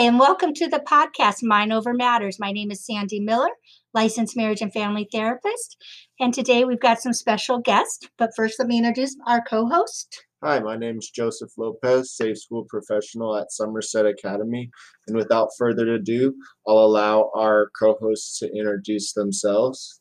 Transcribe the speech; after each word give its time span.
and 0.00 0.18
welcome 0.18 0.54
to 0.54 0.66
the 0.66 0.78
podcast 0.78 1.42
Mind 1.42 1.74
Over 1.74 1.92
Matters. 1.92 2.40
My 2.40 2.52
name 2.52 2.70
is 2.70 2.86
Sandy 2.86 3.20
Miller, 3.20 3.50
licensed 3.92 4.34
marriage 4.34 4.62
and 4.62 4.72
family 4.72 5.06
therapist. 5.12 5.76
And 6.18 6.32
today 6.32 6.64
we've 6.64 6.80
got 6.80 7.02
some 7.02 7.12
special 7.12 7.58
guests. 7.58 8.08
But 8.16 8.30
first, 8.34 8.58
let 8.58 8.66
me 8.66 8.78
introduce 8.78 9.14
our 9.26 9.44
co 9.44 9.68
host. 9.68 10.24
Hi, 10.42 10.58
my 10.58 10.74
name 10.74 10.96
is 10.96 11.10
Joseph 11.10 11.50
Lopez, 11.58 12.16
Safe 12.16 12.38
School 12.38 12.64
Professional 12.70 13.36
at 13.36 13.52
Somerset 13.52 14.06
Academy. 14.06 14.70
And 15.06 15.18
without 15.18 15.50
further 15.58 15.86
ado, 15.92 16.32
I'll 16.66 16.78
allow 16.78 17.30
our 17.36 17.70
co 17.78 17.98
hosts 18.00 18.38
to 18.38 18.50
introduce 18.56 19.12
themselves. 19.12 20.00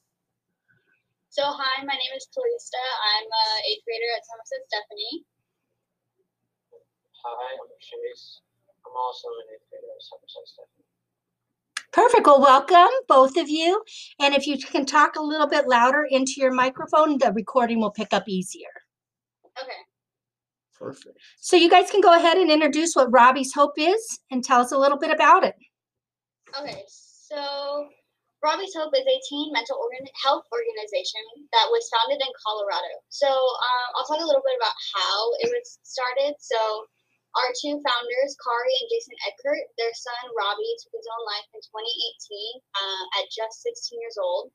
So, 1.27 1.43
hi, 1.43 1.83
my 1.83 1.93
name 1.93 2.15
is 2.15 2.25
Talista. 2.31 2.79
I'm 3.03 3.25
an 3.25 3.63
eighth 3.69 3.83
grader 3.83 4.15
at 4.15 4.25
Somerset 4.25 4.65
Stephanie. 4.69 5.25
Hi, 7.21 7.51
I'm 7.51 7.67
Chase. 7.81 8.39
I'm 8.89 8.97
also 8.97 9.27
an 9.27 9.53
eighth 9.53 9.69
grader 9.69 9.85
at 9.85 10.01
Somerset 10.01 10.47
Stephanie. 10.47 10.85
Perfect. 11.91 12.25
Well, 12.25 12.41
welcome, 12.41 12.93
both 13.07 13.37
of 13.37 13.49
you. 13.49 13.83
And 14.19 14.33
if 14.33 14.47
you 14.47 14.57
can 14.57 14.85
talk 14.85 15.15
a 15.15 15.21
little 15.21 15.47
bit 15.47 15.67
louder 15.67 16.07
into 16.09 16.33
your 16.37 16.53
microphone, 16.53 17.17
the 17.17 17.31
recording 17.33 17.79
will 17.79 17.91
pick 17.91 18.13
up 18.13 18.27
easier. 18.27 18.73
Okay. 19.61 19.81
Perfect. 20.73 21.17
So, 21.39 21.57
you 21.57 21.69
guys 21.69 21.91
can 21.91 22.01
go 22.01 22.15
ahead 22.15 22.37
and 22.37 22.49
introduce 22.49 22.93
what 22.93 23.11
Robbie's 23.11 23.53
Hope 23.53 23.73
is 23.77 24.19
and 24.31 24.43
tell 24.43 24.61
us 24.61 24.71
a 24.71 24.77
little 24.77 24.97
bit 24.97 25.11
about 25.11 25.43
it. 25.43 25.55
Okay. 26.57 26.83
So, 26.87 27.89
Robbie's 28.41 28.73
Hope 28.73 28.93
is 28.95 29.03
a 29.03 29.19
teen 29.27 29.51
mental 29.51 29.75
organ- 29.75 30.07
health 30.23 30.45
organization 30.53 31.21
that 31.51 31.67
was 31.69 31.89
founded 31.91 32.21
in 32.23 32.31
Colorado. 32.45 32.93
So, 33.09 33.27
um, 33.27 33.87
I'll 33.97 34.05
talk 34.05 34.23
a 34.23 34.25
little 34.25 34.41
bit 34.45 34.55
about 34.55 34.73
how 34.95 35.31
it 35.43 35.51
was 35.51 35.79
started. 35.83 36.35
So, 36.39 36.85
our 37.37 37.49
two 37.61 37.77
founders, 37.85 38.33
Kari 38.41 38.73
and 38.81 38.89
Jason 38.89 39.17
Eckert, 39.29 39.69
their 39.77 39.93
son 39.93 40.33
Robbie 40.33 40.77
took 40.81 40.97
his 40.97 41.05
own 41.05 41.23
life 41.29 41.45
in 41.53 41.61
2018 41.61 42.57
uh, 42.73 43.05
at 43.21 43.29
just 43.29 43.61
16 43.61 44.01
years 44.01 44.17
old. 44.17 44.49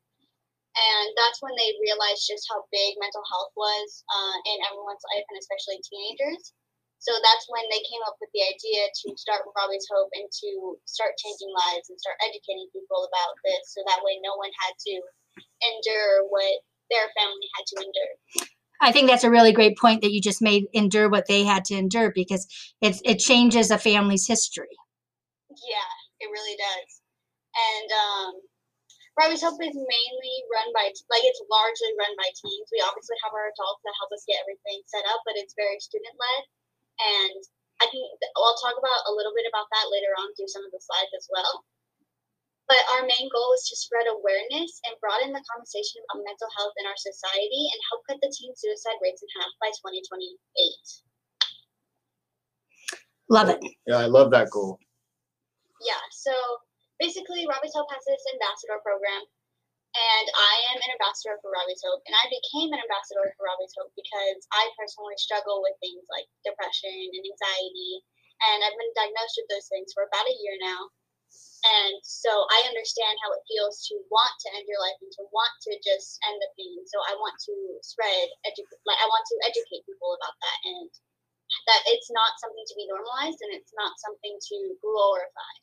And 0.74 1.06
that's 1.14 1.38
when 1.38 1.54
they 1.54 1.78
realized 1.78 2.26
just 2.26 2.50
how 2.50 2.66
big 2.74 2.98
mental 2.98 3.22
health 3.30 3.54
was 3.54 4.02
uh, 4.10 4.36
in 4.42 4.58
everyone's 4.66 5.06
life, 5.14 5.22
and 5.30 5.38
especially 5.38 5.78
teenagers. 5.86 6.50
So 6.98 7.14
that's 7.20 7.46
when 7.46 7.62
they 7.70 7.84
came 7.86 8.02
up 8.08 8.18
with 8.18 8.32
the 8.34 8.42
idea 8.42 8.90
to 8.90 9.06
start 9.14 9.46
Robbie's 9.54 9.86
Hope 9.86 10.10
and 10.18 10.26
to 10.26 10.50
start 10.88 11.14
changing 11.20 11.52
lives 11.52 11.92
and 11.92 12.00
start 12.00 12.18
educating 12.26 12.66
people 12.74 13.06
about 13.06 13.38
this 13.44 13.76
so 13.76 13.86
that 13.86 14.02
way 14.02 14.18
no 14.24 14.34
one 14.34 14.50
had 14.56 14.74
to 14.74 14.94
endure 15.62 16.26
what 16.26 16.64
their 16.90 17.06
family 17.14 17.46
had 17.54 17.64
to 17.70 17.76
endure. 17.84 18.14
I 18.84 18.92
think 18.92 19.08
that's 19.08 19.24
a 19.24 19.32
really 19.32 19.52
great 19.52 19.78
point 19.78 20.02
that 20.02 20.12
you 20.12 20.20
just 20.20 20.42
made 20.42 20.68
endure 20.76 21.08
what 21.08 21.24
they 21.26 21.42
had 21.42 21.64
to 21.66 21.74
endure 21.74 22.12
because 22.12 22.46
it's 22.84 23.00
it 23.04 23.16
changes 23.18 23.72
a 23.72 23.78
family's 23.78 24.28
history. 24.28 24.76
Yeah, 25.48 25.90
it 26.20 26.28
really 26.28 26.52
does. 26.60 26.90
And 27.54 27.88
um, 27.88 28.32
Robbie's 29.16 29.40
Hope 29.40 29.62
is 29.62 29.72
mainly 29.72 30.36
run 30.50 30.68
by, 30.74 30.90
like, 31.08 31.24
it's 31.24 31.40
largely 31.46 31.94
run 31.94 32.12
by 32.18 32.28
teens. 32.34 32.68
We 32.74 32.82
obviously 32.82 33.14
have 33.22 33.32
our 33.32 33.48
adults 33.48 33.80
that 33.86 33.94
help 33.96 34.10
us 34.10 34.26
get 34.26 34.42
everything 34.42 34.82
set 34.90 35.06
up, 35.06 35.22
but 35.22 35.38
it's 35.38 35.54
very 35.54 35.78
student 35.78 36.18
led. 36.18 36.42
And 36.98 37.40
I 37.78 37.86
can, 37.86 38.02
I'll 38.36 38.58
talk 38.58 38.74
about 38.74 39.06
a 39.06 39.14
little 39.14 39.32
bit 39.32 39.46
about 39.46 39.70
that 39.70 39.88
later 39.94 40.10
on 40.18 40.34
through 40.34 40.50
some 40.50 40.66
of 40.66 40.74
the 40.74 40.82
slides 40.82 41.14
as 41.14 41.30
well. 41.30 41.62
But 42.64 42.80
our 42.96 43.04
main 43.04 43.28
goal 43.28 43.52
is 43.52 43.68
to 43.68 43.76
spread 43.76 44.08
awareness 44.08 44.80
and 44.88 44.96
broaden 44.96 45.36
the 45.36 45.44
conversation 45.44 46.00
about 46.08 46.24
mental 46.24 46.48
health 46.56 46.72
in 46.80 46.88
our 46.88 46.96
society 46.96 47.68
and 47.68 47.80
help 47.92 48.00
cut 48.08 48.18
the 48.24 48.32
teen 48.32 48.56
suicide 48.56 48.96
rates 49.04 49.20
in 49.20 49.28
half 49.36 49.52
by 49.60 49.68
2028. 49.68 50.32
Love 53.28 53.52
it. 53.52 53.60
Yeah, 53.84 54.00
I 54.00 54.08
love 54.08 54.32
that 54.32 54.48
goal. 54.48 54.80
Yeah, 55.84 56.00
so 56.12 56.32
basically, 56.96 57.44
Robbie's 57.44 57.76
Hope 57.76 57.92
has 57.92 58.04
this 58.08 58.24
ambassador 58.32 58.80
program, 58.80 59.24
and 59.92 60.26
I 60.32 60.54
am 60.72 60.80
an 60.80 60.94
ambassador 60.96 61.36
for 61.44 61.52
Robbie's 61.52 61.84
Hope. 61.84 62.00
And 62.08 62.16
I 62.16 62.32
became 62.32 62.72
an 62.72 62.80
ambassador 62.80 63.28
for 63.36 63.44
Robbie's 63.44 63.76
Hope 63.76 63.92
because 63.92 64.40
I 64.56 64.72
personally 64.80 65.16
struggle 65.20 65.60
with 65.60 65.76
things 65.84 66.04
like 66.08 66.24
depression 66.48 66.96
and 66.96 67.24
anxiety, 67.28 67.92
and 68.48 68.64
I've 68.64 68.76
been 68.80 68.96
diagnosed 68.96 69.36
with 69.36 69.52
those 69.52 69.68
things 69.68 69.92
for 69.92 70.08
about 70.08 70.28
a 70.28 70.38
year 70.40 70.56
now. 70.64 70.88
And 71.64 71.96
so 72.04 72.28
I 72.28 72.68
understand 72.68 73.16
how 73.24 73.32
it 73.32 73.48
feels 73.48 73.88
to 73.88 73.96
want 74.12 74.36
to 74.44 74.52
end 74.52 74.68
your 74.68 74.76
life 74.84 75.00
and 75.00 75.08
to 75.16 75.24
want 75.32 75.54
to 75.64 75.72
just 75.80 76.20
end 76.28 76.36
the 76.36 76.52
pain. 76.60 76.76
So 76.84 77.00
I 77.08 77.16
want 77.16 77.40
to 77.40 77.54
spread, 77.80 78.28
edu- 78.44 78.68
like 78.84 79.00
I 79.00 79.08
want 79.08 79.24
to 79.24 79.36
educate 79.48 79.88
people 79.88 80.12
about 80.12 80.36
that 80.36 80.58
and 80.68 80.92
that 81.66 81.82
it's 81.88 82.12
not 82.12 82.36
something 82.36 82.68
to 82.68 82.76
be 82.76 82.84
normalized 82.84 83.40
and 83.40 83.56
it's 83.56 83.72
not 83.72 83.96
something 83.96 84.36
to 84.36 84.56
glorify. 84.84 85.54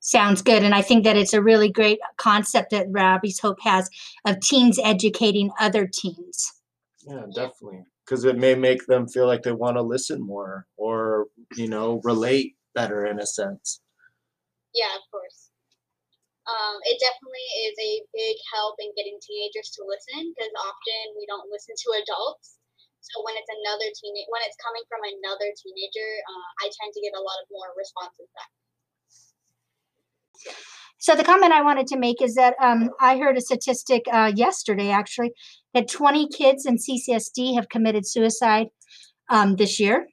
Sounds 0.00 0.40
good. 0.40 0.62
And 0.62 0.74
I 0.74 0.80
think 0.80 1.04
that 1.04 1.16
it's 1.16 1.34
a 1.34 1.42
really 1.42 1.70
great 1.70 1.98
concept 2.16 2.70
that 2.70 2.86
Robbie's 2.88 3.40
Hope 3.40 3.60
has 3.60 3.90
of 4.24 4.40
teens 4.40 4.78
educating 4.82 5.50
other 5.60 5.86
teens. 5.86 6.52
Yeah, 7.06 7.26
definitely. 7.34 7.84
Because 8.04 8.24
it 8.24 8.38
may 8.38 8.54
make 8.54 8.86
them 8.86 9.06
feel 9.06 9.26
like 9.26 9.42
they 9.42 9.52
want 9.52 9.76
to 9.76 9.82
listen 9.82 10.22
more 10.22 10.66
or, 10.78 11.26
you 11.56 11.68
know, 11.68 12.00
relate 12.04 12.56
better 12.78 13.10
in 13.10 13.18
a 13.18 13.26
sense. 13.26 13.82
Yeah, 14.70 14.94
of 14.94 15.02
course. 15.10 15.50
Um, 16.46 16.78
it 16.86 16.96
definitely 17.02 17.48
is 17.66 17.76
a 17.76 17.92
big 18.14 18.36
help 18.54 18.78
in 18.78 18.88
getting 18.94 19.18
teenagers 19.20 19.74
to 19.76 19.84
listen 19.84 20.32
because 20.32 20.54
often 20.62 21.02
we 21.18 21.26
don't 21.26 21.50
listen 21.50 21.74
to 21.74 21.88
adults. 21.98 22.56
So 23.02 23.20
when 23.26 23.36
it's 23.36 23.50
another 23.50 23.88
teen, 23.92 24.14
when 24.30 24.42
it's 24.46 24.56
coming 24.62 24.84
from 24.88 25.02
another 25.04 25.50
teenager, 25.58 26.08
uh, 26.24 26.48
I 26.64 26.70
tend 26.72 26.94
to 26.94 27.02
get 27.04 27.12
a 27.18 27.20
lot 27.20 27.36
of 27.42 27.46
more 27.52 27.68
responses 27.76 28.28
back. 28.32 28.52
So 30.98 31.14
the 31.14 31.24
comment 31.24 31.52
I 31.52 31.62
wanted 31.62 31.86
to 31.88 31.98
make 31.98 32.20
is 32.20 32.34
that 32.34 32.54
um, 32.60 32.90
I 33.00 33.18
heard 33.18 33.36
a 33.36 33.40
statistic 33.40 34.02
uh, 34.10 34.32
yesterday, 34.34 34.90
actually, 34.90 35.32
that 35.74 35.88
20 35.88 36.28
kids 36.28 36.66
in 36.66 36.76
CCSD 36.76 37.54
have 37.54 37.68
committed 37.68 38.06
suicide 38.06 38.68
um, 39.30 39.56
this 39.56 39.78
year, 39.78 40.08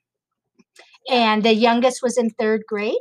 and 1.09 1.43
the 1.43 1.53
youngest 1.53 2.01
was 2.01 2.17
in 2.17 2.29
third 2.31 2.63
grade. 2.67 2.93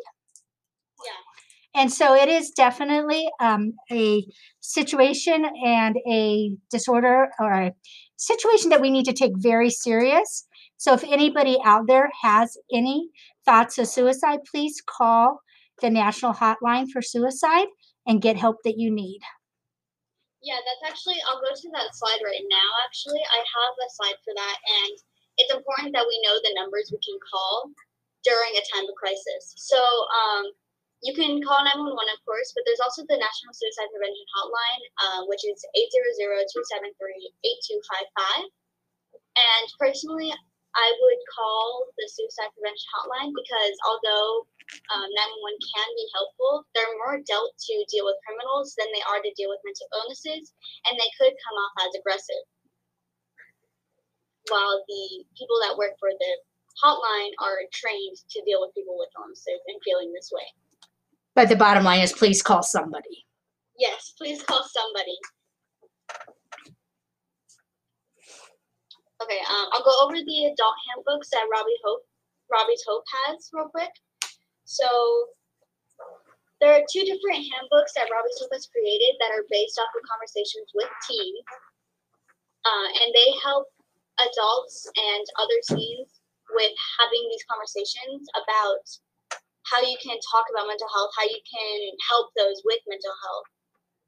Yeah. 1.05 1.81
And 1.83 1.93
so 1.93 2.15
it 2.15 2.29
is 2.29 2.51
definitely 2.51 3.29
um, 3.41 3.73
a 3.91 4.25
situation 4.61 5.47
and 5.65 5.97
a 6.09 6.57
disorder 6.71 7.29
or 7.41 7.53
a 7.53 7.75
situation 8.17 8.71
that 8.71 8.81
we 8.81 8.91
need 8.91 9.05
to 9.07 9.13
take 9.13 9.33
very 9.37 9.71
serious. 9.71 10.47
So 10.77 10.93
if 10.95 11.05
anybody 11.05 11.59
out 11.65 11.87
there 11.87 12.11
has 12.23 12.57
any 12.73 13.09
thoughts 13.45 13.79
of 13.79 13.89
suicide, 13.89 14.41
please 14.51 14.83
call 14.87 15.41
the 15.81 15.91
national 15.91 16.35
hotline 16.35 16.87
for 16.93 17.03
suicide 17.03 17.67
and 18.07 18.23
get 18.23 18.37
help 18.37 18.57
that 18.65 18.79
you 18.79 18.91
need. 18.91 19.21
Yeah, 20.43 20.61
that's 20.61 20.93
actually, 20.93 21.17
I'll 21.25 21.41
go 21.41 21.57
to 21.57 21.69
that 21.73 21.97
slide 21.97 22.21
right 22.21 22.45
now. 22.53 22.69
Actually, 22.85 23.25
I 23.25 23.41
have 23.41 23.75
a 23.81 23.89
slide 23.97 24.21
for 24.21 24.35
that, 24.37 24.57
and 24.85 24.93
it's 25.39 25.55
important 25.55 25.97
that 25.97 26.05
we 26.07 26.21
know 26.21 26.37
the 26.37 26.53
numbers 26.55 26.93
we 26.93 27.01
can 27.01 27.19
call 27.33 27.73
during 28.25 28.57
a 28.57 28.65
time 28.73 28.89
of 28.89 28.97
crisis. 28.97 29.53
So, 29.57 29.79
um, 29.79 30.53
you 31.05 31.13
can 31.13 31.37
call 31.45 31.61
911, 31.61 31.85
of 32.17 32.21
course, 32.25 32.57
but 32.57 32.65
there's 32.65 32.81
also 32.81 33.05
the 33.05 33.21
National 33.21 33.53
Suicide 33.53 33.93
Prevention 33.93 34.25
Hotline, 34.41 34.83
uh, 35.05 35.21
which 35.29 35.45
is 35.45 35.61
800-273-8255. 35.77 38.49
And 39.37 39.67
personally, 39.77 40.33
I 40.75 40.89
would 40.97 41.21
call 41.29 41.93
the 42.01 42.09
Suicide 42.09 42.49
Prevention 42.57 42.89
Hotline 42.97 43.37
because 43.37 43.77
although 43.85 44.49
um, 44.97 45.05
911 45.05 45.61
can 45.77 45.89
be 45.93 46.09
helpful, 46.17 46.65
they're 46.73 46.97
more 47.05 47.21
dealt 47.21 47.53
to 47.53 47.75
deal 47.93 48.09
with 48.09 48.17
criminals 48.25 48.73
than 48.81 48.89
they 48.91 49.05
are 49.05 49.21
to 49.21 49.37
deal 49.37 49.53
with 49.53 49.61
mental 49.61 49.93
illnesses, 50.01 50.57
and 50.89 50.97
they 50.97 51.13
could 51.21 51.37
come 51.37 51.57
off 51.61 51.85
as 51.85 51.93
aggressive. 52.01 52.49
While 54.49 54.81
the 54.89 55.29
people 55.37 55.61
that 55.69 55.77
work 55.77 56.01
for 56.01 56.17
the 56.17 56.33
hotline 56.83 57.31
are 57.43 57.59
trained 57.73 58.17
to 58.31 58.43
deal 58.45 58.61
with 58.61 58.75
people 58.75 58.97
with 58.99 59.09
illnesses 59.19 59.61
and 59.69 59.81
feeling 59.85 60.13
this 60.13 60.31
way. 60.33 60.47
But 61.35 61.49
the 61.49 61.57
bottom 61.57 61.85
line 61.85 62.01
is 62.01 62.13
please 62.13 62.43
call 62.43 62.63
somebody. 62.63 63.27
Yes, 63.79 64.15
please 64.17 64.43
call 64.43 64.63
somebody. 64.63 65.19
Okay, 69.23 69.41
um, 69.49 69.67
I'll 69.73 69.85
go 69.85 69.95
over 70.05 70.15
the 70.15 70.39
adult 70.47 70.77
handbooks 70.91 71.31
that 71.31 71.49
Robbie 71.51 71.79
Hope, 71.85 72.05
Robbie's 72.51 72.85
Hope 72.87 73.05
has 73.25 73.49
real 73.53 73.69
quick. 73.69 73.91
So 74.65 74.87
there 76.61 76.75
are 76.75 76.85
two 76.91 77.03
different 77.03 77.47
handbooks 77.51 77.95
that 77.95 78.11
Robbie's 78.13 78.39
Hope 78.39 78.53
has 78.53 78.69
created 78.69 79.17
that 79.21 79.33
are 79.33 79.47
based 79.51 79.79
off 79.79 79.91
of 79.97 80.03
conversations 80.07 80.71
with 80.75 80.89
teens, 81.09 81.47
uh, 82.65 82.89
and 83.03 83.11
they 83.15 83.33
help 83.43 83.67
adults 84.21 84.87
and 84.95 85.25
other 85.41 85.59
teens 85.67 86.24
with 86.55 86.73
having 86.99 87.23
these 87.29 87.45
conversations 87.51 88.27
about 88.39 88.85
how 89.71 89.81
you 89.81 89.97
can 90.01 90.17
talk 90.31 90.47
about 90.53 90.69
mental 90.69 90.89
health, 90.93 91.13
how 91.17 91.27
you 91.27 91.41
can 91.45 91.79
help 92.11 92.31
those 92.37 92.61
with 92.65 92.81
mental 92.87 93.15
health. 93.25 93.49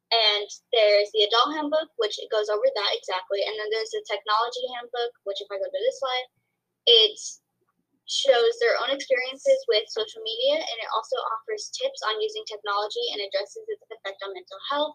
And 0.06 0.48
there's 0.70 1.10
the 1.10 1.26
adult 1.26 1.56
handbook, 1.58 1.90
which 1.98 2.22
it 2.22 2.30
goes 2.30 2.46
over 2.46 2.62
that 2.62 2.94
exactly. 2.94 3.42
And 3.42 3.58
then 3.58 3.66
there's 3.74 3.90
the 3.90 4.04
technology 4.06 4.62
handbook, 4.70 5.12
which 5.26 5.42
if 5.42 5.50
I 5.50 5.58
go 5.58 5.66
to 5.66 5.82
this 5.82 5.98
slide, 5.98 6.28
it 6.86 7.16
shows 8.06 8.54
their 8.62 8.78
own 8.78 8.94
experiences 8.94 9.58
with 9.66 9.90
social 9.90 10.22
media 10.22 10.62
and 10.62 10.78
it 10.78 10.90
also 10.94 11.18
offers 11.34 11.74
tips 11.74 11.98
on 12.06 12.22
using 12.22 12.46
technology 12.46 13.02
and 13.10 13.18
addresses 13.18 13.66
its 13.66 13.82
effect 13.90 14.22
on 14.22 14.30
mental 14.30 14.62
health. 14.70 14.94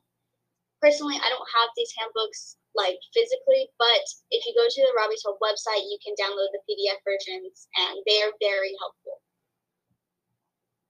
Personally, 0.79 1.19
I 1.19 1.27
don't 1.27 1.51
have 1.59 1.69
these 1.75 1.91
handbooks 1.99 2.55
like 2.75 2.99
physically, 3.11 3.67
but 3.75 4.05
if 4.31 4.45
you 4.47 4.55
go 4.55 4.65
to 4.65 4.81
the 4.81 4.95
Robbie's 4.95 5.23
Hope 5.25 5.39
website, 5.43 5.87
you 5.91 5.99
can 5.99 6.15
download 6.15 6.51
the 6.55 6.63
PDF 6.67 6.99
versions 7.03 7.67
and 7.75 7.99
they 8.07 8.23
are 8.23 8.31
very 8.39 8.71
helpful. 8.79 9.19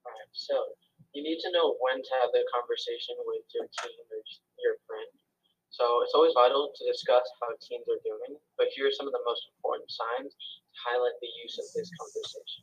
Alright, 0.06 0.30
so 0.30 0.78
you 1.12 1.22
need 1.22 1.42
to 1.44 1.50
know 1.52 1.76
when 1.82 2.00
to 2.00 2.12
have 2.22 2.30
the 2.32 2.46
conversation 2.48 3.18
with 3.26 3.44
your 3.52 3.66
team 3.68 3.98
or 4.10 4.20
your 4.62 4.78
friend. 4.86 5.10
So 5.72 6.04
it's 6.04 6.12
always 6.12 6.36
vital 6.36 6.68
to 6.68 6.82
discuss 6.84 7.24
how 7.40 7.56
teams 7.64 7.88
are 7.88 8.02
doing, 8.04 8.36
but 8.60 8.68
here 8.76 8.88
are 8.88 8.94
some 8.94 9.08
of 9.08 9.16
the 9.16 9.24
most 9.24 9.48
important 9.56 9.88
signs 9.88 10.36
to 10.36 10.78
highlight 10.84 11.16
the 11.24 11.32
use 11.40 11.56
of 11.56 11.64
this 11.72 11.88
conversation, 11.96 12.62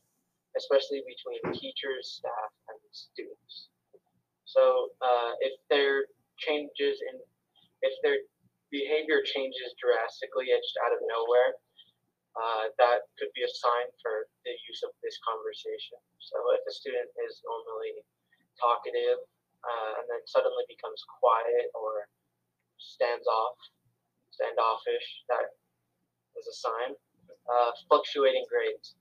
especially 0.54 1.01
between 1.10 1.42
teachers, 1.57 2.22
staff, 2.22 2.51
and 2.69 2.77
students. 2.94 3.74
So 4.45 4.94
uh, 5.01 5.38
if 5.42 5.57
there 5.74 6.06
changes 6.38 7.01
in, 7.01 7.18
if 7.81 7.94
their 8.06 8.22
behavior 8.69 9.21
changes 9.25 9.74
drastically 9.77 10.50
just 10.50 10.77
out 10.86 10.94
of 10.94 11.01
nowhere, 11.06 11.57
uh, 12.38 12.69
that 12.77 13.10
could 13.18 13.33
be 13.33 13.44
a 13.44 13.51
sign 13.51 13.88
for 14.00 14.30
the 14.45 14.54
use 14.69 14.81
of 14.86 14.94
this 15.01 15.18
conversation. 15.25 15.98
So 16.21 16.38
if 16.56 16.62
a 16.63 16.74
student 16.74 17.10
is 17.25 17.42
normally 17.44 18.06
talkative 18.62 19.19
uh, 19.66 19.92
and 20.00 20.06
then 20.07 20.21
suddenly 20.30 20.63
becomes 20.69 21.01
quiet 21.19 21.74
or 21.75 22.07
stands 22.77 23.27
off, 23.27 23.57
standoffish, 24.31 25.07
that 25.27 25.51
is 26.39 26.48
a 26.48 26.56
sign. 26.56 26.95
Uh, 27.50 27.72
fluctuating 27.89 28.45
grades. 28.45 28.94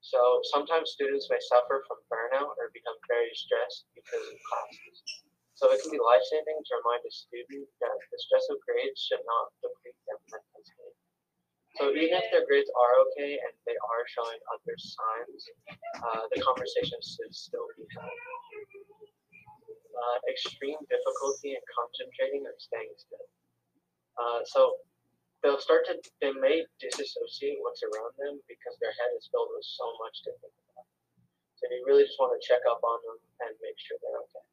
So 0.00 0.40
sometimes 0.54 0.94
students 0.94 1.26
may 1.28 1.42
suffer 1.50 1.82
from 1.90 1.98
burnout 2.06 2.54
or 2.54 2.70
become 2.70 2.94
very 3.10 3.34
stressed 3.34 3.90
because 3.94 4.22
of 4.22 4.38
classes. 4.46 5.27
So 5.58 5.66
it 5.74 5.82
can 5.82 5.90
be 5.90 5.98
life-saving 5.98 6.54
to 6.54 6.72
remind 6.78 7.02
a 7.02 7.10
student 7.10 7.66
that 7.82 7.98
the 8.14 8.18
stress 8.22 8.46
of 8.46 8.62
grades 8.62 9.02
should 9.02 9.26
not 9.26 9.50
deplete 9.58 9.98
them 10.06 10.22
mentally. 10.30 10.94
So 11.74 11.90
even 11.98 12.14
if 12.14 12.30
their 12.30 12.46
grades 12.46 12.70
are 12.78 12.94
okay 13.10 13.42
and 13.42 13.54
they 13.66 13.74
are 13.74 14.04
showing 14.06 14.38
other 14.54 14.76
signs, 14.78 15.42
uh, 15.98 16.30
the 16.30 16.38
conversation 16.46 17.02
should 17.02 17.34
still 17.34 17.66
be 17.74 17.82
had. 17.90 18.14
Uh, 19.98 20.18
extreme 20.30 20.78
difficulty 20.86 21.58
in 21.58 21.62
concentrating 21.74 22.46
or 22.46 22.54
staying 22.62 22.94
still. 22.94 23.26
Uh, 24.14 24.46
so 24.46 24.78
they'll 25.42 25.58
start 25.58 25.82
to, 25.90 25.98
they 26.22 26.30
may 26.38 26.62
disassociate 26.78 27.58
what's 27.66 27.82
around 27.82 28.14
them 28.14 28.38
because 28.46 28.78
their 28.78 28.94
head 28.94 29.10
is 29.18 29.26
filled 29.34 29.50
with 29.50 29.66
so 29.66 29.90
much 29.98 30.22
to 30.22 30.30
think 30.38 30.54
about. 30.70 30.86
So 31.58 31.66
you 31.66 31.82
really 31.82 32.06
just 32.06 32.18
want 32.22 32.30
to 32.34 32.42
check 32.46 32.62
up 32.70 32.78
on 32.78 32.98
them 33.10 33.18
and 33.42 33.58
make 33.58 33.74
sure 33.82 33.98
they're 33.98 34.22
okay. 34.22 34.46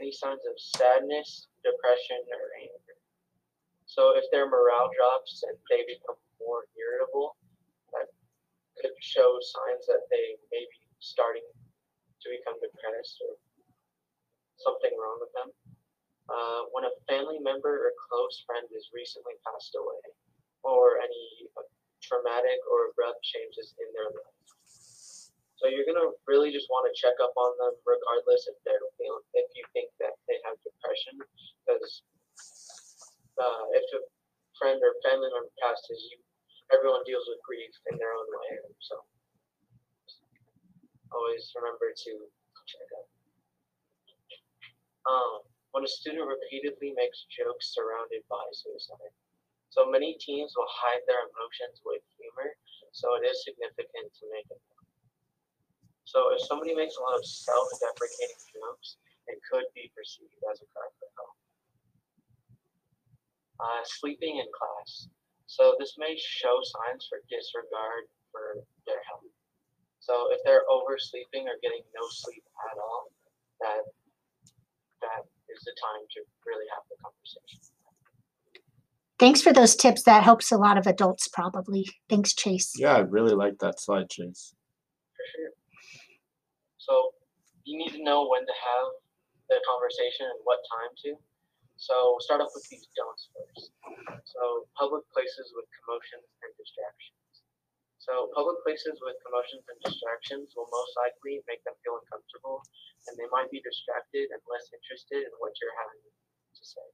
Any 0.00 0.10
signs 0.10 0.42
of 0.48 0.58
sadness, 0.58 1.46
depression, 1.62 2.20
or 2.28 2.44
anger. 2.58 2.96
So 3.86 4.16
if 4.18 4.26
their 4.32 4.50
morale 4.50 4.90
drops 4.90 5.44
and 5.46 5.54
they 5.70 5.86
become 5.86 6.18
more 6.42 6.66
irritable, 6.74 7.36
that 7.94 8.10
could 8.80 8.96
show 8.98 9.38
signs 9.38 9.86
that 9.86 10.02
they 10.10 10.34
may 10.50 10.66
be 10.66 10.80
starting 10.98 11.46
to 11.46 12.26
become 12.26 12.58
depressed 12.58 13.22
or 13.22 13.38
something 14.58 14.90
wrong 14.98 15.18
with 15.22 15.30
them. 15.38 15.50
Uh, 16.26 16.66
when 16.72 16.88
a 16.88 16.94
family 17.06 17.38
member 17.38 17.86
or 17.86 17.92
close 18.08 18.42
friend 18.48 18.66
is 18.72 18.88
recently 18.96 19.36
passed 19.44 19.76
away, 19.76 20.00
or 20.64 20.96
any 20.98 21.46
traumatic 22.00 22.60
or 22.68 22.90
abrupt 22.90 23.20
changes 23.22 23.76
in 23.80 23.88
their 23.92 24.08
life. 24.08 24.36
So 25.64 25.72
you're 25.72 25.88
gonna 25.88 26.12
really 26.28 26.52
just 26.52 26.68
want 26.68 26.84
to 26.84 26.92
check 26.92 27.16
up 27.24 27.32
on 27.40 27.56
them, 27.56 27.72
regardless 27.88 28.44
if 28.52 28.56
they're 28.68 28.84
feeling, 29.00 29.24
if 29.32 29.48
you 29.56 29.64
think 29.72 29.88
that 29.96 30.12
they 30.28 30.36
have 30.44 30.60
depression, 30.60 31.16
because 31.64 32.04
uh, 33.40 33.64
if 33.72 33.88
a 33.96 34.04
friend 34.60 34.76
or 34.84 34.92
family 35.00 35.32
member 35.32 35.48
passes, 35.64 36.04
you 36.12 36.20
everyone 36.68 37.00
deals 37.08 37.24
with 37.32 37.40
grief 37.48 37.72
in 37.88 37.96
their 37.96 38.12
own 38.12 38.28
way. 38.28 38.60
So 38.84 39.08
always 41.16 41.48
remember 41.56 41.96
to 41.96 42.12
check 42.68 42.88
up. 43.00 43.08
Um, 45.08 45.48
when 45.72 45.88
a 45.88 45.88
student 45.88 46.28
repeatedly 46.28 46.92
makes 46.92 47.24
jokes 47.32 47.72
surrounded 47.72 48.20
by 48.28 48.44
suicide. 48.52 49.16
So 49.72 49.88
many 49.88 50.20
teens 50.20 50.52
will 50.52 50.68
hide 50.68 51.08
their 51.08 51.24
emotions 51.24 51.80
with 51.88 52.04
humor, 52.20 52.52
so 52.92 53.16
it 53.16 53.24
is 53.24 53.40
significant 53.48 54.12
to 54.12 54.28
make 54.28 54.44
it. 54.52 54.60
So 56.14 56.30
if 56.30 56.46
somebody 56.46 56.78
makes 56.78 56.94
a 56.94 57.02
lot 57.02 57.18
of 57.18 57.26
self-deprecating 57.26 58.38
jokes, 58.54 59.02
it 59.26 59.42
could 59.50 59.66
be 59.74 59.90
perceived 59.98 60.38
as 60.46 60.62
a 60.62 60.66
cry 60.70 60.86
for 61.02 61.10
help. 61.18 61.34
Uh, 63.58 63.82
sleeping 63.82 64.38
in 64.38 64.46
class. 64.54 65.10
So 65.50 65.74
this 65.82 65.98
may 65.98 66.14
show 66.14 66.62
signs 66.62 67.10
for 67.10 67.18
disregard 67.26 68.06
for 68.30 68.62
their 68.86 69.02
health. 69.10 69.26
So 69.98 70.30
if 70.30 70.38
they're 70.46 70.62
oversleeping 70.70 71.50
or 71.50 71.58
getting 71.66 71.82
no 71.90 72.04
sleep 72.10 72.44
at 72.70 72.78
all, 72.78 73.10
that 73.58 73.82
that 75.02 75.26
is 75.50 75.60
the 75.66 75.74
time 75.82 76.06
to 76.14 76.20
really 76.46 76.66
have 76.70 76.86
the 76.86 76.96
conversation. 77.02 77.58
Thanks 79.18 79.42
for 79.42 79.52
those 79.52 79.74
tips. 79.74 80.04
That 80.04 80.22
helps 80.22 80.52
a 80.52 80.58
lot 80.58 80.78
of 80.78 80.86
adults 80.86 81.26
probably. 81.26 81.86
Thanks, 82.08 82.34
Chase. 82.34 82.72
Yeah, 82.78 82.94
I 82.94 83.00
really 83.00 83.34
like 83.34 83.58
that 83.58 83.80
slide, 83.80 84.10
Chase. 84.10 84.54
For 85.16 85.24
sure. 85.34 85.50
So 86.84 87.16
you 87.64 87.80
need 87.80 87.96
to 87.96 88.02
know 88.04 88.28
when 88.28 88.44
to 88.44 88.52
have 88.52 88.88
the 89.48 89.56
conversation 89.64 90.28
and 90.28 90.40
what 90.44 90.60
time 90.68 90.92
to. 91.08 91.16
So 91.80 92.20
start 92.20 92.44
off 92.44 92.52
with 92.52 92.68
these 92.68 92.86
don'ts 92.92 93.32
first. 93.32 93.72
So 94.28 94.68
public 94.76 95.02
places 95.16 95.50
with 95.56 95.64
commotions 95.80 96.28
and 96.44 96.52
distractions. 96.60 97.24
So 98.04 98.28
public 98.36 98.60
places 98.68 99.00
with 99.00 99.16
commotions 99.24 99.64
and 99.64 99.80
distractions 99.80 100.52
will 100.52 100.68
most 100.68 100.92
likely 101.00 101.40
make 101.48 101.64
them 101.64 101.72
feel 101.80 101.96
uncomfortable 102.04 102.60
and 103.08 103.16
they 103.16 103.28
might 103.32 103.48
be 103.48 103.64
distracted 103.64 104.28
and 104.28 104.40
less 104.44 104.68
interested 104.76 105.24
in 105.24 105.32
what 105.40 105.56
you're 105.56 105.78
having 105.80 106.04
to 106.04 106.62
say. 106.62 106.84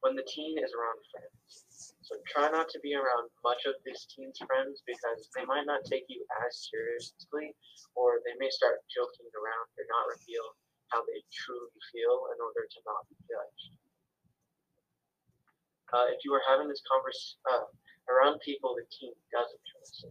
When 0.00 0.16
the 0.16 0.24
teen 0.24 0.56
is 0.56 0.72
around 0.72 1.00
friends. 1.12 1.95
So 2.06 2.14
try 2.30 2.46
not 2.54 2.70
to 2.70 2.78
be 2.86 2.94
around 2.94 3.34
much 3.42 3.66
of 3.66 3.74
this 3.82 4.06
teen's 4.06 4.38
friends 4.46 4.78
because 4.86 5.26
they 5.34 5.42
might 5.42 5.66
not 5.66 5.82
take 5.82 6.06
you 6.06 6.22
as 6.46 6.54
seriously 6.70 7.50
or 7.98 8.22
they 8.22 8.38
may 8.38 8.46
start 8.46 8.86
joking 8.86 9.26
around 9.34 9.66
or 9.74 9.84
not 9.90 10.14
reveal 10.14 10.54
how 10.94 11.02
they 11.02 11.18
truly 11.34 11.74
feel 11.90 12.30
in 12.30 12.38
order 12.38 12.62
to 12.62 12.78
not 12.86 13.02
be 13.10 13.18
judged. 13.26 13.74
Uh, 15.90 16.06
if 16.14 16.22
you 16.22 16.30
are 16.30 16.46
having 16.46 16.70
this 16.70 16.82
conversation 16.86 17.42
uh, 17.50 17.66
around 18.06 18.38
people 18.38 18.78
the 18.78 18.86
teen 18.94 19.10
doesn't 19.34 19.64
trust, 19.66 20.06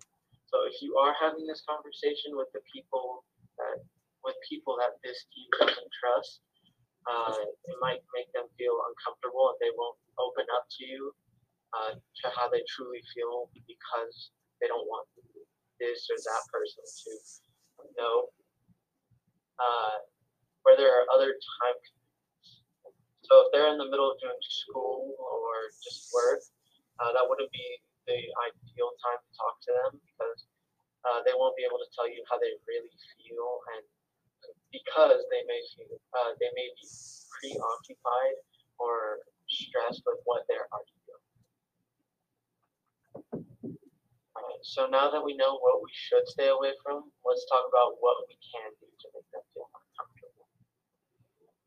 so 0.51 0.67
if 0.67 0.75
you 0.83 0.99
are 0.99 1.15
having 1.15 1.47
this 1.47 1.63
conversation 1.63 2.35
with 2.35 2.51
the 2.51 2.63
people 2.75 3.23
that 3.55 3.79
with 4.27 4.35
people 4.51 4.75
that 4.83 4.99
this 4.99 5.31
team 5.31 5.47
doesn't 5.63 5.91
trust, 5.95 6.43
uh, 7.07 7.39
it 7.39 7.77
might 7.79 8.03
make 8.11 8.27
them 8.35 8.51
feel 8.59 8.75
uncomfortable 8.83 9.55
and 9.55 9.59
they 9.63 9.71
won't 9.79 9.95
open 10.19 10.43
up 10.59 10.67
to 10.75 10.83
you 10.83 11.15
uh, 11.75 11.91
to 12.00 12.25
how 12.32 12.48
they 12.48 12.63
truly 12.72 13.03
feel 13.12 13.51
because 13.67 14.32
they 14.63 14.67
don't 14.72 14.88
want 14.88 15.08
this 15.79 16.08
or 16.08 16.17
that 16.17 16.44
person 16.48 16.84
to 16.88 17.12
know. 18.00 18.32
Uh, 19.60 20.00
where 20.63 20.75
there 20.75 20.89
are 20.89 21.05
other 21.13 21.36
time. 21.38 21.77
So 23.24 23.46
if 23.46 23.48
they're 23.53 23.70
in 23.70 23.77
the 23.77 23.86
middle 23.86 24.10
of 24.10 24.17
doing 24.17 24.41
school 24.41 25.13
or 25.22 25.70
just 25.86 26.10
work, 26.10 26.41
uh, 27.00 27.13
that 27.13 27.25
wouldn't 27.25 27.53
be 27.53 27.67
the 28.10 28.17
ideal 28.17 28.91
time 29.01 29.22
to 29.22 29.32
talk 29.38 29.55
to 29.65 29.72
them 29.74 29.91
because 30.01 30.39
uh, 31.05 31.22
they 31.25 31.34
won't 31.38 31.58
be 31.58 31.65
able 31.65 31.77
to 31.82 31.89
tell 31.94 32.10
you 32.10 32.22
how 32.29 32.38
they 32.41 32.53
really 32.65 32.94
feel 33.17 33.62
and 33.77 33.86
because 34.74 35.22
they 35.29 35.41
may 35.46 35.62
feel 35.74 35.98
uh, 36.13 36.32
they 36.41 36.50
may 36.53 36.70
be 36.70 36.88
preoccupied 37.39 38.38
or 38.77 39.22
stressed 39.50 40.01
with 40.05 40.20
what 40.25 40.46
they're 40.50 40.70
already 40.70 40.98
doing. 41.05 41.25
Alright, 44.36 44.54
so 44.65 44.89
now 44.89 45.13
that 45.13 45.22
we 45.22 45.38
know 45.38 45.62
what 45.62 45.77
we 45.86 45.93
should 45.93 46.25
stay 46.25 46.50
away 46.50 46.74
from, 46.81 47.05
let's 47.22 47.45
talk 47.45 47.69
about 47.69 48.01
what 48.01 48.25
we 48.25 48.34
can 48.41 48.74
do 48.81 48.89
to 48.89 49.07
make 49.13 49.29
them 49.29 49.45
feel 49.53 49.69
more 49.69 49.89
comfortable. 49.93 50.50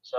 So 0.02 0.18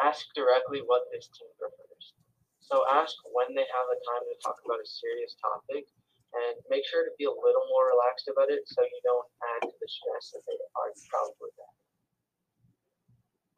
ask 0.00 0.24
directly 0.32 0.80
what 0.80 1.04
this 1.12 1.28
team 1.28 1.52
prefers. 1.60 2.16
So 2.64 2.88
ask 2.88 3.12
when 3.36 3.52
they 3.52 3.68
have 3.68 3.86
the 3.92 4.00
time 4.00 4.24
to 4.32 4.34
talk 4.40 4.56
about 4.64 4.80
a 4.80 4.88
serious 4.88 5.36
topic 5.44 5.92
and 6.32 6.56
make 6.72 6.88
sure 6.88 7.04
to 7.04 7.12
be 7.20 7.28
a 7.28 7.36
little 7.36 7.68
more 7.68 7.92
relaxed 7.92 8.32
about 8.32 8.48
it 8.48 8.64
so 8.64 8.80
you 8.80 9.00
don't 9.04 9.28
add 9.60 9.68
to 9.68 9.76
the 9.76 9.90
stress 9.92 10.32
that 10.32 10.40
they 10.48 10.56
are 10.56 10.88
probably 11.12 11.52
at. 11.52 11.76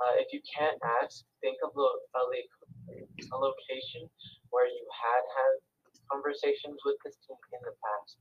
Uh, 0.02 0.14
if 0.18 0.34
you 0.34 0.42
can't 0.42 0.82
ask, 0.98 1.22
think 1.38 1.62
of 1.62 1.70
a, 1.78 1.90
a 2.18 3.38
location 3.38 4.10
where 4.50 4.66
you 4.66 4.82
had 4.90 5.22
had 5.30 5.62
conversations 6.10 6.82
with 6.82 6.98
this 7.06 7.14
team 7.22 7.38
in 7.54 7.62
the 7.62 7.76
past. 7.78 8.18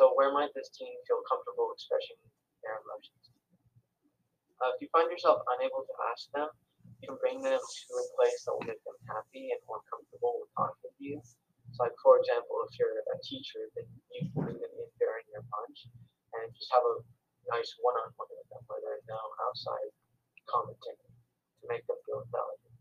So 0.00 0.16
where 0.16 0.32
might 0.32 0.48
this 0.56 0.72
team 0.72 0.96
feel 1.04 1.20
comfortable 1.28 1.76
expressing 1.76 2.16
their 2.64 2.80
emotions? 2.80 3.20
Uh, 4.56 4.72
if 4.72 4.80
you 4.80 4.88
find 4.96 5.12
yourself 5.12 5.44
unable 5.60 5.84
to 5.84 5.94
ask 6.08 6.24
them, 6.32 6.48
you 7.04 7.12
can 7.12 7.20
bring 7.20 7.44
them 7.44 7.60
to 7.60 7.90
a 8.00 8.04
place 8.16 8.40
that 8.48 8.56
will 8.56 8.64
make 8.64 8.80
them 8.80 8.96
happy 9.12 9.52
and 9.52 9.60
more 9.68 9.84
comfortable 9.92 10.40
with 10.40 10.48
talking 10.56 10.88
with 10.88 10.96
you. 10.96 11.20
So 11.76 11.84
like 11.84 11.92
for 12.00 12.16
example, 12.16 12.64
if 12.64 12.80
you're 12.80 12.96
a 12.96 13.18
teacher, 13.20 13.68
then 13.76 13.84
you 13.92 14.00
can 14.24 14.32
bring 14.32 14.56
them 14.56 14.72
in 14.72 14.88
during 14.96 15.28
your 15.36 15.44
lunch 15.52 15.92
and 16.32 16.48
just 16.56 16.72
have 16.72 16.80
a 16.80 17.04
nice 17.52 17.68
one-on-one 17.84 18.30
with 18.40 18.48
them 18.48 18.64
where 18.72 18.80
there's 18.80 19.04
no 19.04 19.20
outside 19.44 19.92
commenting 20.48 20.96
to 20.96 21.64
make 21.68 21.84
them 21.84 22.00
feel 22.08 22.24
validated. 22.32 22.72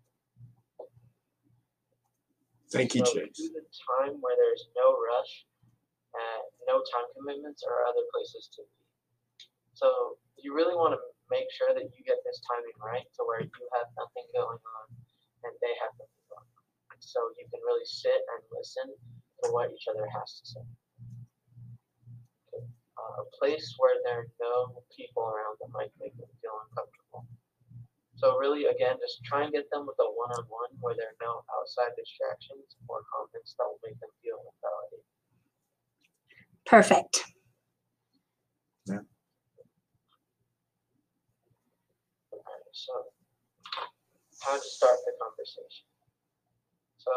Thank 2.72 2.96
you, 2.96 3.04
So 3.04 3.12
Chase. 3.12 3.36
do 3.36 3.52
the 3.60 3.68
time 4.00 4.24
where 4.24 4.40
there's 4.40 4.72
no 4.72 4.96
rush, 4.96 5.44
no 6.70 6.82
time 6.94 7.08
commitments 7.18 7.66
or 7.66 7.86
other 7.86 8.06
places 8.14 8.50
to 8.54 8.62
be. 8.62 8.82
So 9.74 10.20
you 10.38 10.54
really 10.54 10.76
want 10.76 10.94
to 10.94 11.02
make 11.30 11.50
sure 11.54 11.74
that 11.74 11.86
you 11.86 12.02
get 12.06 12.20
this 12.26 12.42
timing 12.46 12.78
right 12.82 13.06
to 13.18 13.22
where 13.26 13.42
you 13.42 13.64
have 13.80 13.90
nothing 13.98 14.28
going 14.34 14.60
on 14.62 14.86
and 15.46 15.54
they 15.62 15.74
have 15.82 15.94
nothing 15.98 16.26
going 16.30 16.46
on. 16.46 16.66
So 17.00 17.20
you 17.40 17.48
can 17.50 17.62
really 17.64 17.86
sit 17.88 18.22
and 18.36 18.42
listen 18.54 18.92
to 19.44 19.46
what 19.56 19.72
each 19.72 19.88
other 19.88 20.06
has 20.10 20.30
to 20.42 20.44
say. 20.46 20.66
Uh, 23.00 23.24
a 23.24 23.26
place 23.40 23.80
where 23.80 23.96
there 24.04 24.28
are 24.28 24.32
no 24.44 24.84
people 24.92 25.24
around 25.24 25.56
that 25.64 25.72
might 25.72 25.96
make 26.04 26.12
them 26.20 26.28
feel 26.44 26.60
uncomfortable. 26.68 27.24
So 28.20 28.36
really, 28.36 28.68
again, 28.68 29.00
just 29.00 29.24
try 29.24 29.48
and 29.48 29.56
get 29.56 29.72
them 29.72 29.88
with 29.88 29.96
a 30.04 30.10
one-on-one 30.12 30.76
where 30.84 30.92
there 30.92 31.16
are 31.16 31.24
no 31.24 31.40
outside 31.56 31.96
distractions 31.96 32.76
or 32.92 33.08
comments 33.08 33.56
that 33.56 33.64
will 33.64 33.80
make 33.80 33.96
them 34.04 34.12
feel 34.20 34.44
invalidated. 34.44 34.79
Perfect. 36.70 37.26
Okay, 42.34 42.70
so 42.74 42.94
how 44.44 44.56
to 44.56 44.62
start 44.64 44.98
the 45.06 45.14
conversation. 45.20 45.86
So 46.98 47.12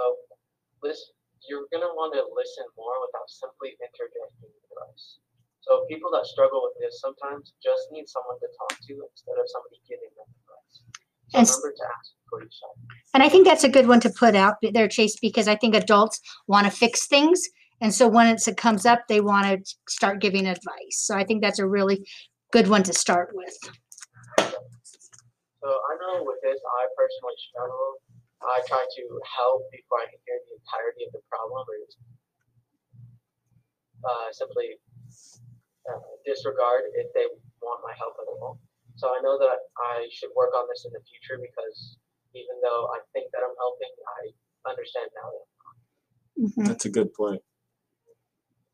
listen, 0.82 1.14
you're 1.48 1.66
gonna 1.72 1.92
want 1.94 2.14
to 2.14 2.22
listen 2.34 2.66
more 2.76 2.96
without 3.06 3.28
simply 3.30 3.76
interjecting 3.82 4.52
advice. 4.72 5.20
So 5.62 5.86
people 5.88 6.10
that 6.12 6.26
struggle 6.26 6.62
with 6.66 6.76
this 6.82 7.00
sometimes 7.00 7.54
just 7.62 7.90
need 7.92 8.08
someone 8.08 8.38
to 8.40 8.48
talk 8.58 8.74
to 8.78 8.92
instead 9.06 9.36
of 9.38 9.46
somebody 9.50 9.78
giving 9.88 10.10
them 10.18 10.28
advice. 10.28 10.74
So 11.30 11.38
And 11.38 11.46
s- 11.46 11.56
remember 11.58 11.76
to 11.78 11.86
ask 11.86 12.08
for 12.28 12.42
yourself. 12.42 12.74
And 13.14 13.22
I 13.22 13.28
think 13.28 13.46
that's 13.46 13.64
a 13.64 13.68
good 13.68 13.86
one 13.88 14.00
to 14.00 14.10
put 14.10 14.34
out 14.34 14.56
there, 14.62 14.88
Chase, 14.88 15.16
because 15.20 15.46
I 15.48 15.56
think 15.56 15.74
adults 15.74 16.20
want 16.48 16.66
to 16.66 16.72
fix 16.72 17.06
things. 17.06 17.40
And 17.82 17.92
so 17.92 18.06
when 18.06 18.30
it 18.30 18.38
comes 18.56 18.86
up, 18.86 19.10
they 19.10 19.20
want 19.20 19.44
to 19.50 19.58
start 19.90 20.22
giving 20.22 20.46
advice. 20.46 21.02
So 21.02 21.18
I 21.18 21.24
think 21.26 21.42
that's 21.42 21.58
a 21.58 21.66
really 21.66 22.06
good 22.54 22.68
one 22.70 22.84
to 22.84 22.94
start 22.94 23.34
with. 23.34 23.58
So 24.38 25.66
I 25.66 25.92
know 25.98 26.22
with 26.22 26.38
this, 26.46 26.62
I 26.62 26.82
personally 26.94 27.38
struggle. 27.50 27.98
I 28.38 28.62
try 28.70 28.86
to 28.86 29.04
help 29.34 29.66
before 29.74 29.98
I 29.98 30.06
can 30.06 30.22
hear 30.22 30.38
the 30.46 30.62
entirety 30.62 31.10
of 31.10 31.12
the 31.18 31.22
problem, 31.26 31.62
or 31.66 31.74
just 31.82 31.98
uh, 34.06 34.30
simply 34.30 34.78
uh, 35.90 36.06
disregard 36.22 36.86
if 36.94 37.10
they 37.18 37.26
want 37.62 37.82
my 37.82 37.94
help 37.98 38.14
at 38.22 38.30
all. 38.30 38.62
So 38.94 39.10
I 39.10 39.18
know 39.26 39.38
that 39.42 39.58
I 39.90 40.06
should 40.14 40.30
work 40.38 40.54
on 40.54 40.70
this 40.70 40.86
in 40.86 40.94
the 40.94 41.02
future 41.02 41.38
because 41.42 41.98
even 42.34 42.62
though 42.62 42.94
I 42.94 43.02
think 43.10 43.30
that 43.34 43.42
I'm 43.42 43.54
helping, 43.58 43.90
I 44.06 44.70
understand 44.70 45.10
now 45.18 45.28
that. 45.34 45.46
Mhm. 46.46 46.66
That's 46.66 46.86
a 46.86 46.90
good 46.90 47.14
point. 47.14 47.42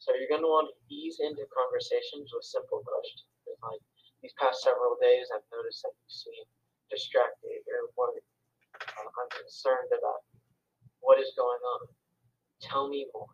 So 0.08 0.16
you're 0.16 0.32
going 0.32 0.40
to 0.40 0.48
want 0.48 0.72
to 0.72 0.80
ease 0.88 1.20
into 1.20 1.44
conversations 1.52 2.32
with 2.32 2.40
simple 2.40 2.80
questions. 2.80 3.28
Like 3.60 3.84
these 4.24 4.32
past 4.40 4.64
several 4.64 4.96
days, 4.96 5.28
I've 5.28 5.44
noticed 5.52 5.84
that 5.84 5.92
you 5.92 6.08
seem 6.08 6.48
distracted 6.88 7.60
or 7.68 7.92
worried. 7.92 8.24
Uh, 8.72 9.04
I'm 9.04 9.28
concerned 9.36 9.92
about 9.92 10.24
what 11.04 11.20
is 11.20 11.36
going 11.36 11.60
on. 11.60 11.92
Tell 12.64 12.88
me 12.88 13.04
more. 13.12 13.28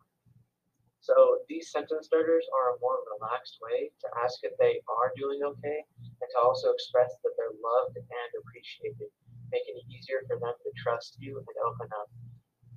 So 0.98 1.46
these 1.46 1.70
sentence 1.70 2.10
starters 2.10 2.42
are 2.50 2.74
a 2.74 2.80
more 2.82 3.06
relaxed 3.06 3.62
way 3.62 3.94
to 4.02 4.06
ask 4.26 4.42
if 4.42 4.58
they 4.58 4.82
are 4.90 5.14
doing 5.14 5.46
okay 5.46 5.78
and 6.02 6.26
to 6.34 6.38
also 6.42 6.74
express 6.74 7.14
that 7.22 7.38
they're 7.38 7.54
loved 7.54 8.02
and 8.02 8.30
appreciated, 8.42 9.14
making 9.54 9.78
it 9.78 9.86
easier 9.94 10.26
for 10.26 10.42
them 10.42 10.58
to 10.58 10.70
trust 10.74 11.22
you 11.22 11.38
and 11.38 11.56
open 11.70 11.86
up. 11.94 12.10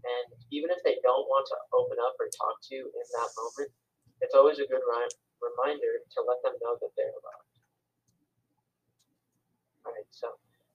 And 0.06 0.38
even 0.54 0.70
if 0.70 0.86
they 0.86 1.01
don't 1.01 1.25
want 1.25 1.50
to 1.50 1.58
open 1.74 1.98
up 1.98 2.13
or 2.22 2.30
talk 2.30 2.62
to 2.70 2.77
you 2.77 2.86
in 2.94 3.08
that 3.18 3.34
moment, 3.34 3.74
it's 4.21 4.36
always 4.36 4.59
a 4.59 4.67
good 4.67 4.81
reminder 4.81 5.93
to 6.01 6.19
let 6.25 6.41
them 6.41 6.57
know 6.62 6.75
that 6.81 6.91
they're 6.97 7.13
loved. 7.21 7.53
Alright, 9.86 10.09
so 10.12 10.33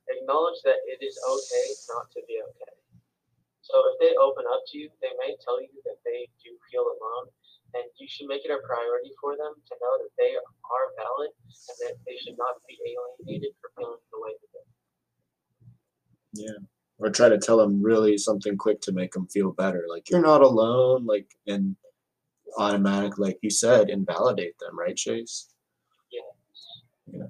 acknowledge 0.08 0.62
that 0.64 0.80
it 0.86 1.02
is 1.02 1.18
okay 1.18 1.66
not 1.92 2.10
to 2.14 2.22
be 2.26 2.40
okay. 2.40 2.72
So 3.62 3.78
if 3.94 4.02
they 4.02 4.10
open 4.18 4.42
up 4.50 4.66
to 4.72 4.78
you, 4.78 4.90
they 5.00 5.14
may 5.22 5.36
tell 5.38 5.62
you 5.62 5.70
that 5.86 6.02
they 6.04 6.26
do 6.42 6.50
feel 6.70 6.82
alone, 6.82 7.30
and 7.74 7.84
you 7.96 8.08
should 8.10 8.26
make 8.26 8.44
it 8.44 8.50
a 8.50 8.58
priority 8.66 9.14
for 9.20 9.36
them 9.38 9.54
to 9.54 9.74
know 9.78 9.94
that 10.02 10.10
they 10.18 10.34
are 10.34 10.88
valid 10.98 11.30
and 11.46 11.76
that 11.86 11.94
they 12.04 12.18
should 12.18 12.36
not 12.36 12.58
be 12.66 12.76
alienated 12.82 13.54
for 13.60 13.70
feeling 13.78 14.02
the 14.10 14.20
way 14.20 14.34
they 14.40 14.48
Yeah. 16.44 16.58
Or 16.98 17.10
try 17.10 17.28
to 17.28 17.38
tell 17.38 17.56
them 17.56 17.80
really 17.82 18.18
something 18.18 18.56
quick 18.56 18.80
to 18.82 18.92
make 18.92 19.12
them 19.12 19.26
feel 19.26 19.52
better. 19.52 19.86
Like 19.88 20.10
you're 20.10 20.20
not 20.20 20.42
alone. 20.42 21.06
Like 21.06 21.34
and 21.46 21.76
automatic, 22.58 23.18
like 23.18 23.38
you 23.42 23.50
said, 23.50 23.90
invalidate 23.90 24.58
them, 24.58 24.78
right, 24.78 24.96
Chase? 24.96 25.48
Yeah. 26.10 27.18
Yeah. 27.18 27.26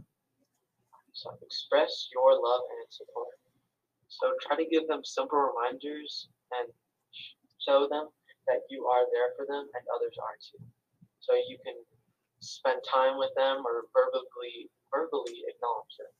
So 1.12 1.30
express 1.42 2.08
your 2.12 2.34
love 2.34 2.62
and 2.66 2.88
support. 2.90 3.38
So 4.08 4.32
try 4.42 4.56
to 4.56 4.68
give 4.68 4.88
them 4.88 5.04
simple 5.04 5.38
reminders 5.38 6.28
and 6.58 6.68
show 7.60 7.86
them 7.88 8.08
that 8.46 8.66
you 8.70 8.86
are 8.86 9.06
there 9.12 9.30
for 9.36 9.46
them 9.46 9.66
and 9.72 9.84
others 9.94 10.16
are 10.18 10.38
too. 10.42 10.64
So 11.20 11.34
you 11.34 11.56
can 11.64 11.78
spend 12.40 12.82
time 12.82 13.16
with 13.18 13.30
them 13.36 13.62
or 13.64 13.86
verbally 13.94 14.68
verbally 14.92 15.46
acknowledge 15.48 15.94
them. 15.96 16.12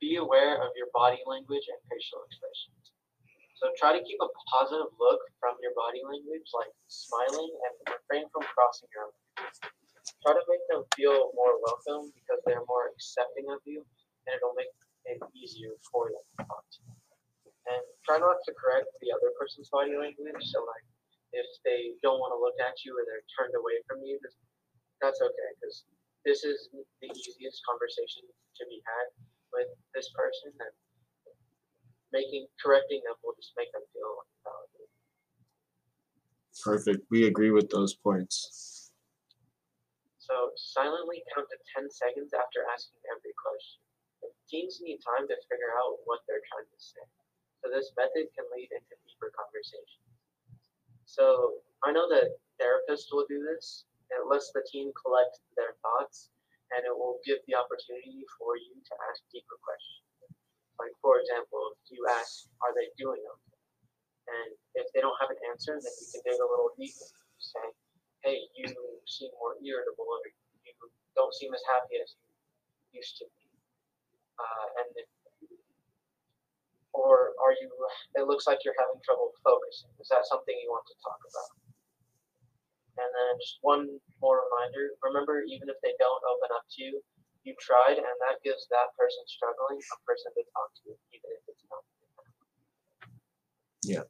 Be 0.00 0.16
aware 0.16 0.60
of 0.60 0.76
your 0.76 0.88
body 0.92 1.22
language 1.26 1.64
and 1.70 1.80
facial 1.88 2.20
expressions. 2.28 2.75
So 3.56 3.72
try 3.80 3.96
to 3.96 4.02
keep 4.04 4.20
a 4.20 4.28
positive 4.52 4.92
look 5.00 5.20
from 5.40 5.56
your 5.64 5.72
body 5.72 6.04
language, 6.04 6.44
like 6.52 6.72
smiling, 6.92 7.48
and 7.48 7.72
refrain 7.88 8.28
from 8.28 8.44
crossing 8.52 8.88
your 8.92 9.08
arms 9.08 9.16
try 10.22 10.34
to 10.34 10.44
make 10.50 10.62
them 10.66 10.82
feel 10.98 11.30
more 11.38 11.54
welcome 11.62 12.10
because 12.14 12.42
they're 12.46 12.66
more 12.66 12.90
accepting 12.94 13.46
of 13.50 13.62
you 13.62 13.82
and 14.26 14.34
it'll 14.34 14.58
make 14.58 14.70
it 15.06 15.22
easier 15.38 15.70
for 15.86 16.10
them 16.10 16.24
to 16.34 16.42
talk 16.50 16.66
to 16.74 16.78
you. 16.82 16.94
And 17.66 17.82
try 18.06 18.18
not 18.18 18.42
to 18.46 18.50
correct 18.54 18.90
the 19.02 19.10
other 19.10 19.30
person's 19.38 19.70
body 19.70 19.94
language. 19.94 20.42
So 20.50 20.62
like 20.66 20.86
if 21.34 21.46
they 21.62 21.94
don't 22.02 22.18
want 22.18 22.34
to 22.34 22.42
look 22.42 22.58
at 22.62 22.78
you 22.82 22.94
or 22.94 23.02
they're 23.06 23.26
turned 23.34 23.54
away 23.54 23.82
from 23.86 24.02
you, 24.02 24.18
that's 25.02 25.22
okay 25.22 25.50
because 25.58 25.86
this 26.26 26.42
is 26.42 26.70
the 26.74 27.10
easiest 27.10 27.62
conversation 27.66 28.26
to 28.26 28.62
be 28.66 28.82
had 28.82 29.06
with 29.54 29.70
this 29.94 30.10
person 30.14 30.50
and 30.58 30.74
making 32.12 32.46
correcting 32.62 33.02
them 33.04 33.14
will 33.22 33.34
just 33.38 33.52
make 33.56 33.70
them 33.72 33.82
feel 33.92 34.26
validated. 34.44 34.90
Perfect. 36.62 37.06
We 37.10 37.26
agree 37.26 37.50
with 37.50 37.68
those 37.70 37.94
points. 37.94 38.90
So 40.18 40.50
silently 40.58 41.22
count 41.30 41.46
to 41.50 41.58
10 41.78 41.86
seconds 41.86 42.34
after 42.34 42.66
asking 42.74 42.98
every 43.14 43.30
question. 43.38 43.78
The 44.22 44.30
teams 44.50 44.82
need 44.82 44.98
time 44.98 45.30
to 45.30 45.36
figure 45.46 45.70
out 45.78 46.02
what 46.02 46.26
they're 46.26 46.42
trying 46.50 46.66
to 46.66 46.80
say. 46.82 47.04
So 47.62 47.70
this 47.70 47.94
method 47.94 48.26
can 48.34 48.46
lead 48.50 48.70
into 48.74 48.94
deeper 49.06 49.30
conversations. 49.34 50.06
So 51.06 51.62
I 51.86 51.94
know 51.94 52.10
that 52.10 52.34
therapists 52.58 53.14
will 53.14 53.26
do 53.30 53.42
this. 53.46 53.86
It 54.10 54.26
lets 54.26 54.50
the 54.50 54.66
team 54.66 54.90
collect 54.98 55.38
their 55.54 55.78
thoughts 55.82 56.30
and 56.74 56.82
it 56.82 56.94
will 56.94 57.22
give 57.22 57.38
the 57.46 57.54
opportunity 57.54 58.26
for 58.38 58.58
you 58.58 58.74
to 58.82 58.94
ask 59.10 59.22
deeper 59.30 59.58
questions. 59.62 60.05
Like 60.76 60.92
for 61.00 61.20
example, 61.20 61.76
if 61.80 61.92
you 61.92 62.04
ask, 62.08 62.48
are 62.60 62.72
they 62.76 62.92
doing 63.00 63.20
okay? 63.20 63.56
And 64.26 64.48
if 64.74 64.86
they 64.92 65.00
don't 65.00 65.16
have 65.22 65.30
an 65.30 65.40
answer, 65.50 65.78
then 65.78 65.94
you 66.02 66.06
can 66.12 66.22
dig 66.26 66.38
a 66.40 66.46
little 66.46 66.74
deeper. 66.74 67.08
Say, 67.38 67.66
hey, 68.26 68.42
you 68.58 68.66
seem 69.06 69.30
more 69.38 69.54
irritable 69.62 70.08
or 70.08 70.20
you 70.66 70.72
don't 71.14 71.32
seem 71.32 71.54
as 71.54 71.62
happy 71.70 72.02
as 72.02 72.10
you 72.18 73.00
used 73.00 73.16
to 73.22 73.24
be. 73.30 73.46
Uh, 74.36 74.66
and 74.82 74.88
if, 74.98 75.08
or 76.92 77.36
are 77.38 77.54
you, 77.60 77.68
it 78.16 78.24
looks 78.26 78.48
like 78.48 78.64
you're 78.64 78.76
having 78.76 78.98
trouble 79.04 79.30
focusing. 79.44 79.92
Is 80.00 80.08
that 80.10 80.26
something 80.26 80.56
you 80.58 80.72
want 80.72 80.84
to 80.90 80.96
talk 81.00 81.20
about? 81.22 81.50
And 82.96 83.10
then 83.12 83.32
just 83.36 83.60
one 83.60 83.84
more 84.24 84.48
reminder, 84.48 84.96
remember 85.04 85.44
even 85.44 85.68
if 85.68 85.76
they 85.84 85.92
don't 86.00 86.24
open 86.24 86.48
up 86.56 86.64
to 86.64 86.78
you, 86.80 86.96
you 87.46 87.54
tried 87.62 87.96
and 87.96 88.16
that 88.26 88.42
gives 88.42 88.66
that 88.74 88.90
person 88.98 89.22
struggling 89.30 89.78
a 89.78 89.96
person 90.02 90.34
to 90.34 90.42
talk 90.50 90.70
to, 90.82 90.90
even 91.14 91.30
if 91.30 91.42
it's 91.46 91.62
not. 91.70 91.86
Yeah. 93.86 94.04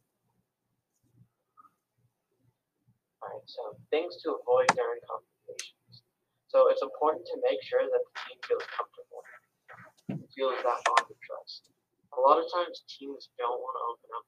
All 3.20 3.28
right, 3.28 3.44
so 3.44 3.76
things 3.92 4.16
to 4.24 4.40
avoid 4.40 4.72
during 4.72 5.04
conversations. 5.04 6.00
So 6.48 6.72
it's 6.72 6.80
important 6.80 7.28
to 7.28 7.36
make 7.44 7.60
sure 7.60 7.84
that 7.84 8.00
the 8.00 8.12
team 8.24 8.38
feels 8.48 8.64
comfortable, 8.72 9.20
feels 10.32 10.56
that 10.64 10.80
bond 10.88 11.04
of 11.04 11.18
trust. 11.20 11.68
A 12.16 12.20
lot 12.24 12.40
of 12.40 12.48
times 12.48 12.80
teams 12.88 13.28
don't 13.36 13.60
want 13.60 13.74
to 13.76 13.84
open 13.92 14.08
up 14.16 14.24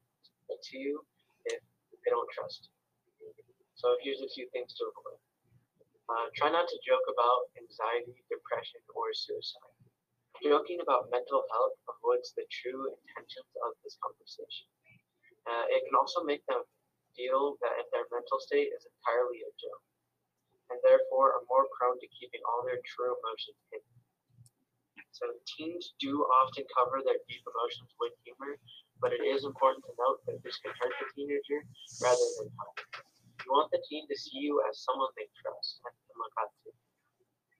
to 0.52 0.74
you 0.76 1.00
if 1.48 1.60
they 2.04 2.10
don't 2.12 2.28
trust 2.36 2.68
you. 2.68 3.32
So 3.78 3.96
here's 4.02 4.20
a 4.20 4.28
few 4.28 4.44
things 4.52 4.74
to 4.76 4.90
avoid. 4.90 5.16
Uh, 6.08 6.26
try 6.40 6.48
not 6.48 6.64
to 6.64 6.78
joke 6.80 7.04
about 7.12 7.52
anxiety, 7.60 8.16
depression, 8.32 8.80
or 8.96 9.12
suicide. 9.12 9.76
Joking 10.40 10.80
about 10.80 11.12
mental 11.12 11.44
health 11.52 11.76
avoids 11.84 12.32
the 12.32 12.48
true 12.48 12.88
intentions 12.88 13.50
of 13.60 13.76
this 13.84 14.00
conversation. 14.00 14.68
Uh, 15.44 15.68
it 15.68 15.84
can 15.84 15.96
also 16.00 16.24
make 16.24 16.40
them 16.48 16.64
feel 17.12 17.60
that 17.60 17.84
their 17.92 18.08
mental 18.08 18.40
state 18.40 18.72
is 18.72 18.88
entirely 18.88 19.44
a 19.44 19.52
joke, 19.60 19.84
and 20.72 20.78
therefore 20.80 21.36
are 21.36 21.44
more 21.50 21.68
prone 21.76 22.00
to 22.00 22.08
keeping 22.16 22.40
all 22.48 22.64
their 22.64 22.80
true 22.88 23.12
emotions 23.12 23.58
hidden. 23.68 23.92
So 25.12 25.28
teens 25.44 25.92
do 26.00 26.24
often 26.40 26.64
cover 26.72 27.02
their 27.04 27.20
deep 27.28 27.42
emotions 27.44 27.90
with 28.00 28.14
humor, 28.24 28.56
but 29.02 29.12
it 29.12 29.24
is 29.26 29.44
important 29.44 29.84
to 29.84 29.92
note 29.98 30.24
that 30.24 30.40
this 30.40 30.56
can 30.62 30.72
hurt 30.80 30.94
the 31.02 31.08
teenager 31.12 31.60
rather 32.00 32.28
than 32.38 32.48
help. 32.56 32.87
You 33.48 33.56
want 33.56 33.72
the 33.72 33.80
team 33.88 34.04
to 34.04 34.12
see 34.12 34.44
you 34.44 34.60
as 34.68 34.84
someone 34.84 35.08
they 35.16 35.24
trust 35.40 35.80
and 35.80 35.96
look 36.20 36.36
up 36.36 36.52
to, 36.52 36.70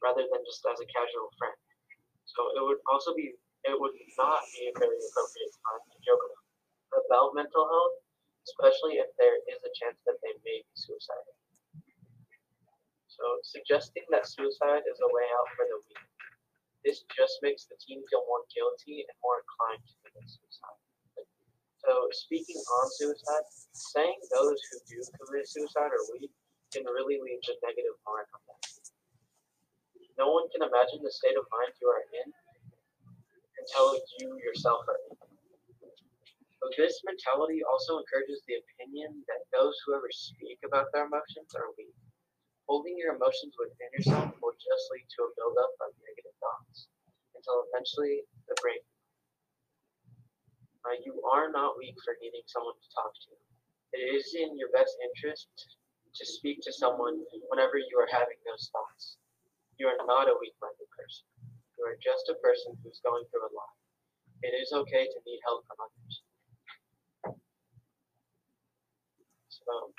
rather 0.04 0.20
than 0.20 0.44
just 0.44 0.60
as 0.68 0.76
a 0.84 0.88
casual 0.92 1.32
friend. 1.40 1.56
So 2.28 2.44
it 2.52 2.60
would 2.60 2.84
also 2.92 3.16
be 3.16 3.32
it 3.64 3.72
would 3.72 3.96
not 4.20 4.44
be 4.52 4.68
a 4.68 4.76
very 4.76 5.00
appropriate 5.00 5.54
time 5.64 5.80
to 5.88 5.96
joke 6.04 6.20
about, 6.92 7.32
mental 7.32 7.64
health, 7.64 8.04
especially 8.44 9.00
if 9.00 9.08
there 9.16 9.40
is 9.48 9.64
a 9.64 9.72
chance 9.80 9.96
that 10.04 10.20
they 10.20 10.36
may 10.44 10.60
be 10.60 10.74
suicidal. 10.76 11.40
So 13.08 13.24
suggesting 13.40 14.04
that 14.12 14.28
suicide 14.28 14.84
is 14.84 15.00
a 15.00 15.08
way 15.08 15.24
out 15.40 15.48
for 15.56 15.64
the 15.72 15.80
weak. 15.88 16.04
This 16.84 17.00
just 17.16 17.40
makes 17.40 17.64
the 17.64 17.80
team 17.80 18.04
feel 18.12 18.28
more 18.28 18.44
guilty 18.52 19.08
and 19.08 19.16
more 19.24 19.40
inclined 19.40 19.88
to 19.88 19.94
commit 20.04 20.28
suicide. 20.28 20.87
So 21.84 22.10
speaking 22.10 22.58
on 22.58 22.84
suicide, 22.98 23.46
saying 23.72 24.18
those 24.34 24.58
who 24.70 24.76
do 24.88 24.98
commit 25.18 25.46
suicide 25.48 25.94
are 25.94 26.06
weak 26.12 26.30
can 26.74 26.84
really 26.84 27.16
leave 27.22 27.40
a 27.48 27.54
negative 27.64 27.96
mark 28.04 28.28
on 28.34 28.42
them. 28.44 28.60
No 30.18 30.34
one 30.34 30.50
can 30.50 30.66
imagine 30.66 31.00
the 31.00 31.14
state 31.14 31.38
of 31.38 31.46
mind 31.48 31.72
you 31.78 31.88
are 31.88 32.04
in 32.10 32.28
until 33.62 33.94
you 34.18 34.36
yourself 34.42 34.82
are 34.90 35.00
in. 35.08 35.16
But 36.58 36.74
this 36.74 36.98
mentality 37.06 37.62
also 37.62 38.02
encourages 38.02 38.42
the 38.50 38.58
opinion 38.58 39.22
that 39.30 39.46
those 39.54 39.78
who 39.86 39.94
ever 39.94 40.10
speak 40.10 40.58
about 40.66 40.90
their 40.90 41.06
emotions 41.06 41.54
are 41.54 41.70
weak. 41.78 41.94
Holding 42.66 42.98
your 42.98 43.14
emotions 43.14 43.54
within 43.56 43.88
yourself 43.94 44.34
will 44.42 44.58
just 44.58 44.84
lead 44.90 45.06
to 45.06 45.20
a 45.24 45.34
buildup 45.38 45.72
of 45.80 45.94
negative 46.02 46.34
thoughts 46.42 46.90
until 47.38 47.64
eventually 47.70 48.26
the 48.50 48.58
brain. 48.60 48.82
Uh, 50.86 50.94
you 51.02 51.18
are 51.34 51.50
not 51.50 51.76
weak 51.76 51.96
for 52.04 52.14
needing 52.22 52.46
someone 52.46 52.76
to 52.78 52.88
talk 52.94 53.10
to. 53.10 53.32
It 53.98 54.04
is 54.14 54.34
in 54.38 54.54
your 54.56 54.70
best 54.70 54.94
interest 55.00 55.48
to 56.14 56.24
speak 56.24 56.60
to 56.62 56.72
someone 56.72 57.18
whenever 57.50 57.78
you 57.78 57.96
are 57.98 58.10
having 58.10 58.38
those 58.46 58.70
thoughts. 58.70 59.18
You 59.78 59.88
are 59.88 59.98
not 60.06 60.30
a 60.30 60.38
weak 60.38 60.54
minded 60.62 60.90
person. 60.94 61.26
You 61.78 61.86
are 61.86 61.98
just 61.98 62.30
a 62.30 62.36
person 62.42 62.78
who's 62.82 63.00
going 63.02 63.24
through 63.30 63.46
a 63.48 63.52
lot. 63.54 63.74
It 64.42 64.54
is 64.54 64.70
okay 64.70 65.06
to 65.06 65.18
need 65.26 65.40
help 65.46 65.66
from 65.66 65.82
others. 65.82 66.14
So, 69.50 69.92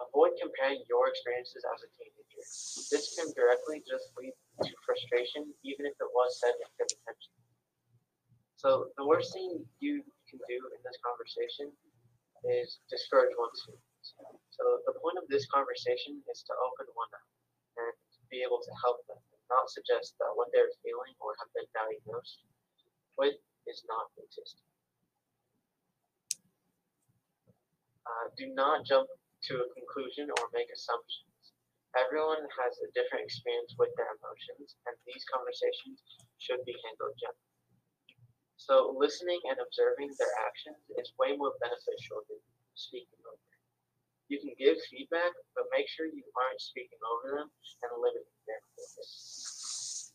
avoid 0.00 0.36
comparing 0.40 0.84
your 0.88 1.08
experiences 1.08 1.64
as 1.64 1.80
a 1.80 1.88
teenager. 1.96 2.44
This 2.92 3.16
can 3.16 3.32
directly 3.32 3.80
just 3.88 4.12
lead 4.20 4.36
to 4.64 4.72
frustration, 4.84 5.48
even 5.64 5.88
if 5.88 5.96
it 5.96 6.10
was 6.12 6.40
said 6.40 6.52
with 6.60 6.72
good 6.76 6.92
intention. 6.92 7.45
So, 8.56 8.88
the 8.96 9.04
worst 9.04 9.36
thing 9.36 9.60
you 9.84 10.00
can 10.28 10.40
do 10.48 10.58
in 10.72 10.80
this 10.80 10.96
conversation 11.04 11.68
is 12.48 12.80
discourage 12.88 13.36
one 13.36 13.52
student. 13.52 13.84
So, 14.48 14.64
the 14.88 14.96
point 14.96 15.20
of 15.20 15.28
this 15.28 15.44
conversation 15.52 16.24
is 16.32 16.40
to 16.48 16.52
open 16.64 16.88
one 16.96 17.12
up 17.12 17.28
and 17.76 17.92
be 18.32 18.40
able 18.40 18.64
to 18.64 18.72
help 18.80 19.04
them, 19.12 19.20
not 19.52 19.68
suggest 19.68 20.16
that 20.24 20.32
what 20.40 20.48
they're 20.56 20.72
feeling 20.80 21.12
or 21.20 21.36
have 21.36 21.52
been 21.52 21.68
diagnosed 21.76 22.48
with 23.20 23.36
is 23.68 23.84
not 23.84 24.08
existing. 24.16 24.64
Uh, 28.08 28.26
do 28.40 28.48
not 28.56 28.86
jump 28.88 29.10
to 29.52 29.60
a 29.60 29.68
conclusion 29.76 30.32
or 30.32 30.48
make 30.56 30.72
assumptions. 30.72 31.52
Everyone 31.92 32.40
has 32.56 32.72
a 32.80 32.88
different 32.96 33.28
experience 33.28 33.76
with 33.76 33.92
their 34.00 34.16
emotions, 34.16 34.80
and 34.88 34.96
these 35.04 35.24
conversations 35.28 36.00
should 36.40 36.64
be 36.64 36.76
handled 36.86 37.16
gently. 37.20 37.55
So, 38.56 38.96
listening 38.96 39.40
and 39.48 39.60
observing 39.60 40.10
their 40.18 40.32
actions 40.48 40.80
is 40.96 41.12
way 41.20 41.36
more 41.36 41.52
beneficial 41.60 42.24
than 42.28 42.40
speaking 42.74 43.20
over. 43.22 43.36
them. 43.36 43.62
You 44.32 44.40
can 44.40 44.56
give 44.58 44.80
feedback, 44.90 45.32
but 45.54 45.70
make 45.70 45.86
sure 45.86 46.08
you 46.08 46.24
aren't 46.34 46.60
speaking 46.60 46.98
over 47.04 47.40
them 47.40 47.48
and 47.52 47.90
limiting 48.00 48.40
their 48.48 48.62
focus. 48.74 50.12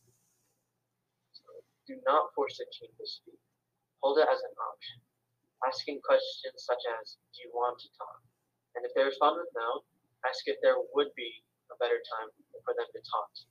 So, 1.31 1.47
do 1.87 1.95
not 2.03 2.33
force 2.33 2.59
a 2.59 2.67
teen 2.73 2.91
to 2.97 3.05
speak. 3.05 3.39
Hold 4.01 4.17
it 4.17 4.27
as 4.27 4.41
an 4.41 4.55
option 4.57 4.99
asking 5.65 6.01
questions 6.01 6.57
such 6.57 6.81
as, 7.01 7.17
Do 7.33 7.45
you 7.45 7.51
want 7.53 7.77
to 7.81 7.89
talk? 7.97 8.21
And 8.75 8.85
if 8.85 8.93
they 8.97 9.05
respond 9.05 9.37
with 9.37 9.51
no, 9.53 9.85
ask 10.25 10.41
if 10.49 10.57
there 10.61 10.77
would 10.77 11.11
be 11.13 11.45
a 11.69 11.75
better 11.77 12.01
time 12.17 12.29
for 12.65 12.73
them 12.73 12.89
to 12.89 13.01
talk 13.05 13.27
to 13.37 13.43
you. 13.45 13.50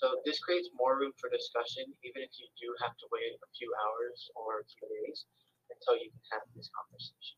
So 0.00 0.16
this 0.24 0.40
creates 0.40 0.72
more 0.72 0.96
room 0.96 1.12
for 1.20 1.28
discussion, 1.28 1.84
even 2.00 2.24
if 2.24 2.32
you 2.40 2.48
do 2.56 2.72
have 2.80 2.96
to 2.96 3.06
wait 3.12 3.36
a 3.36 3.48
few 3.52 3.68
hours 3.84 4.32
or 4.32 4.64
a 4.64 4.68
few 4.72 4.88
days 4.88 5.28
until 5.68 6.00
you 6.00 6.08
can 6.08 6.24
have 6.32 6.48
this 6.56 6.72
conversation. 6.72 7.36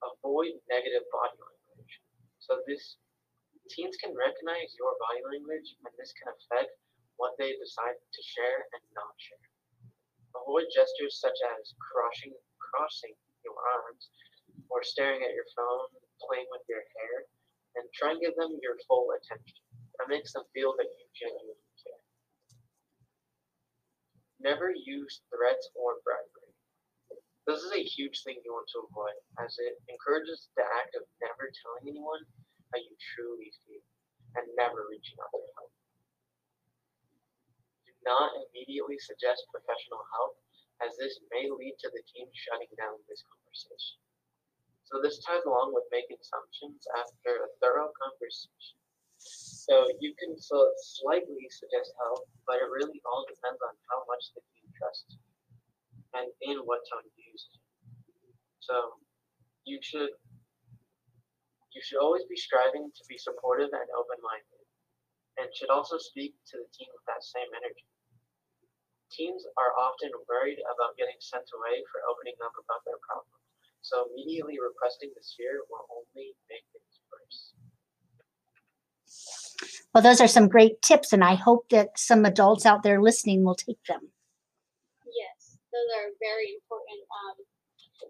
Avoid 0.00 0.56
negative 0.72 1.04
body 1.12 1.36
language. 1.36 2.00
So 2.40 2.64
this 2.64 2.96
teens 3.68 4.00
can 4.00 4.16
recognize 4.16 4.72
your 4.80 4.96
body 5.04 5.20
language 5.36 5.76
and 5.84 5.92
this 6.00 6.16
can 6.16 6.32
affect 6.32 6.72
what 7.20 7.36
they 7.36 7.52
decide 7.60 8.00
to 8.00 8.20
share 8.24 8.72
and 8.72 8.82
not 8.96 9.12
share. 9.20 9.46
Avoid 10.32 10.72
gestures 10.72 11.20
such 11.20 11.36
as 11.60 11.76
crossing, 11.76 12.32
crossing 12.56 13.12
your 13.44 13.60
arms 13.76 14.08
or 14.72 14.80
staring 14.80 15.20
at 15.20 15.36
your 15.36 15.48
phone, 15.52 15.92
playing 16.24 16.48
with 16.48 16.64
your 16.72 16.80
hair, 16.96 17.28
and 17.76 17.84
try 17.92 18.16
and 18.16 18.20
give 18.24 18.32
them 18.40 18.56
your 18.64 18.80
full 18.88 19.12
attention. 19.12 19.69
That 20.00 20.08
makes 20.08 20.32
them 20.32 20.48
feel 20.56 20.72
that 20.80 20.88
you 20.88 21.04
genuinely 21.12 21.60
care. 21.76 22.00
Never 24.40 24.72
use 24.72 25.20
threats 25.28 25.68
or 25.76 26.00
bribery. 26.00 26.56
This 27.44 27.60
is 27.60 27.72
a 27.76 27.84
huge 27.84 28.24
thing 28.24 28.40
you 28.40 28.56
want 28.56 28.64
to 28.72 28.88
avoid, 28.88 29.20
as 29.44 29.52
it 29.60 29.76
encourages 29.92 30.48
the 30.56 30.64
act 30.64 30.96
of 30.96 31.04
never 31.20 31.52
telling 31.52 31.92
anyone 31.92 32.24
how 32.72 32.80
you 32.80 32.96
truly 33.12 33.52
feel 33.68 33.84
and 34.40 34.48
never 34.56 34.88
reaching 34.88 35.20
out 35.20 35.28
for 35.36 35.44
help 35.60 35.72
Do 37.84 37.92
not 38.00 38.32
immediately 38.40 38.96
suggest 39.04 39.52
professional 39.52 40.00
help, 40.16 40.40
as 40.80 40.96
this 40.96 41.20
may 41.28 41.52
lead 41.52 41.76
to 41.84 41.90
the 41.92 42.00
team 42.08 42.32
shutting 42.32 42.72
down 42.80 42.96
this 43.04 43.20
conversation. 43.28 44.00
So 44.88 45.02
this 45.04 45.20
ties 45.20 45.44
along 45.44 45.76
with 45.76 45.84
making 45.92 46.16
assumptions 46.24 46.88
after 46.96 47.44
a 47.44 47.52
thorough 47.60 47.92
conversation. 48.00 48.79
So 49.70 49.86
you 50.02 50.18
can 50.18 50.34
so 50.34 50.58
slightly 50.98 51.46
suggest 51.46 51.94
help, 51.94 52.26
but 52.42 52.58
it 52.58 52.66
really 52.66 52.98
all 53.06 53.22
depends 53.22 53.62
on 53.62 53.70
how 53.86 54.02
much 54.10 54.34
the 54.34 54.42
team 54.50 54.66
trusts 54.74 55.14
you 55.14 55.22
and 56.10 56.26
in 56.42 56.58
what 56.66 56.82
tone 56.90 57.06
you 57.06 57.30
use 57.30 57.46
it. 57.54 57.62
So 58.58 58.98
you 59.62 59.78
should 59.78 60.10
you 61.70 61.78
should 61.86 62.02
always 62.02 62.26
be 62.26 62.34
striving 62.34 62.90
to 62.90 63.02
be 63.06 63.14
supportive 63.14 63.70
and 63.70 63.86
open-minded 63.94 64.66
and 65.38 65.46
should 65.54 65.70
also 65.70 66.02
speak 66.02 66.34
to 66.50 66.58
the 66.58 66.66
team 66.74 66.90
with 66.90 67.06
that 67.06 67.22
same 67.22 67.46
energy. 67.54 67.86
Teams 69.14 69.46
are 69.54 69.70
often 69.78 70.10
worried 70.26 70.58
about 70.66 70.98
getting 70.98 71.22
sent 71.22 71.46
away 71.54 71.78
for 71.94 72.02
opening 72.10 72.34
up 72.42 72.58
about 72.58 72.82
their 72.82 72.98
problems, 73.06 73.46
so 73.86 74.10
immediately 74.10 74.58
requesting 74.58 75.14
the 75.14 75.22
sphere 75.22 75.62
will 75.70 75.86
only 75.94 76.34
make 76.50 76.66
things 76.74 76.94
worse. 77.06 77.54
Well, 79.94 80.02
those 80.02 80.20
are 80.20 80.28
some 80.28 80.48
great 80.48 80.82
tips, 80.82 81.12
and 81.12 81.24
I 81.24 81.34
hope 81.34 81.68
that 81.70 81.98
some 81.98 82.24
adults 82.24 82.64
out 82.64 82.82
there 82.82 83.02
listening 83.02 83.44
will 83.44 83.54
take 83.54 83.82
them. 83.84 84.10
Yes, 85.04 85.58
those 85.72 85.90
are 85.98 86.14
very 86.20 86.54
important 86.54 87.00
um, 87.10 87.36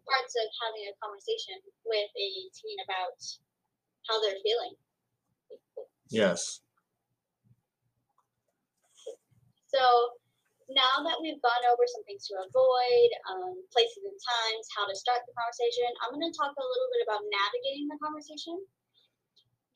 parts 0.06 0.34
of 0.36 0.46
having 0.62 0.84
a 0.90 0.94
conversation 1.02 1.58
with 1.86 2.10
a 2.14 2.28
teen 2.54 2.78
about 2.84 3.18
how 4.08 4.20
they're 4.22 4.40
feeling. 4.42 4.74
Yes. 6.10 6.60
So 9.70 9.82
now 10.70 11.02
that 11.06 11.18
we've 11.22 11.38
gone 11.42 11.64
over 11.70 11.86
some 11.86 12.02
things 12.06 12.26
to 12.30 12.34
avoid, 12.42 13.10
um, 13.30 13.54
places 13.70 14.02
and 14.02 14.18
times, 14.18 14.66
how 14.74 14.86
to 14.86 14.94
start 14.94 15.22
the 15.26 15.34
conversation, 15.34 15.86
I'm 16.02 16.14
going 16.14 16.26
to 16.26 16.34
talk 16.34 16.54
a 16.54 16.66
little 16.66 16.90
bit 16.94 17.06
about 17.06 17.22
navigating 17.26 17.86
the 17.86 17.98
conversation. 18.02 18.58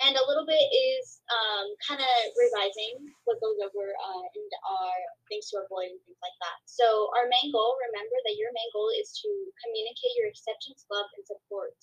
And 0.02 0.18
a 0.18 0.26
little 0.26 0.42
bit 0.42 0.59
is 0.59 1.22
um, 1.30 1.70
kind 1.87 2.02
of 2.02 2.14
revising 2.35 2.98
what 3.30 3.38
goes 3.38 3.62
over 3.62 3.87
uh, 3.94 4.26
in 4.35 4.46
our 4.66 4.98
things 5.30 5.46
to 5.54 5.62
avoid 5.62 5.94
and 5.94 6.02
things 6.02 6.18
like 6.18 6.35
that. 6.42 6.59
So, 6.66 7.14
our 7.14 7.30
main 7.30 7.54
goal, 7.54 7.78
remember 7.78 8.18
that 8.26 8.35
your 8.35 8.50
main 8.50 8.70
goal 8.74 8.90
is 8.90 9.14
to 9.22 9.30
communicate 9.62 10.18
your 10.18 10.26
acceptance, 10.26 10.83
love, 10.90 11.07
and 11.14 11.22
support. 11.22 11.78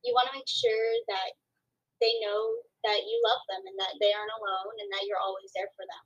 You 0.00 0.16
want 0.16 0.32
to 0.32 0.36
make 0.40 0.48
sure 0.48 0.88
that 1.12 1.36
they 2.00 2.16
know 2.24 2.64
that 2.82 3.04
you 3.04 3.16
love 3.22 3.44
them 3.46 3.62
and 3.68 3.76
that 3.78 3.94
they 4.00 4.10
aren't 4.10 4.34
alone 4.34 4.74
and 4.80 4.90
that 4.96 5.04
you're 5.06 5.20
always 5.20 5.52
there 5.54 5.70
for 5.76 5.84
them. 5.84 6.04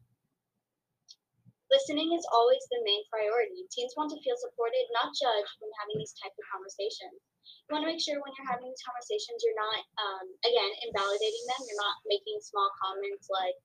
Listening 1.71 2.15
is 2.15 2.27
always 2.31 2.63
the 2.71 2.85
main 2.85 3.03
priority. 3.11 3.67
Teens 3.73 3.97
want 3.97 4.13
to 4.15 4.23
feel 4.23 4.39
supported, 4.39 4.87
not 4.95 5.17
judged, 5.17 5.55
when 5.59 5.73
having 5.83 5.99
these 5.99 6.15
type 6.21 6.35
of 6.37 6.47
conversations. 6.51 7.19
You 7.67 7.75
want 7.75 7.87
to 7.87 7.91
make 7.91 8.03
sure 8.03 8.19
when 8.19 8.35
you're 8.35 8.51
having 8.51 8.71
these 8.71 8.87
conversations, 8.87 9.43
you're 9.43 9.59
not, 9.59 9.81
um, 9.99 10.27
again, 10.47 10.73
invalidating 10.87 11.45
them. 11.51 11.61
You're 11.67 11.83
not 11.83 11.99
making 12.07 12.39
small 12.43 12.71
comments 12.79 13.27
like, 13.31 13.57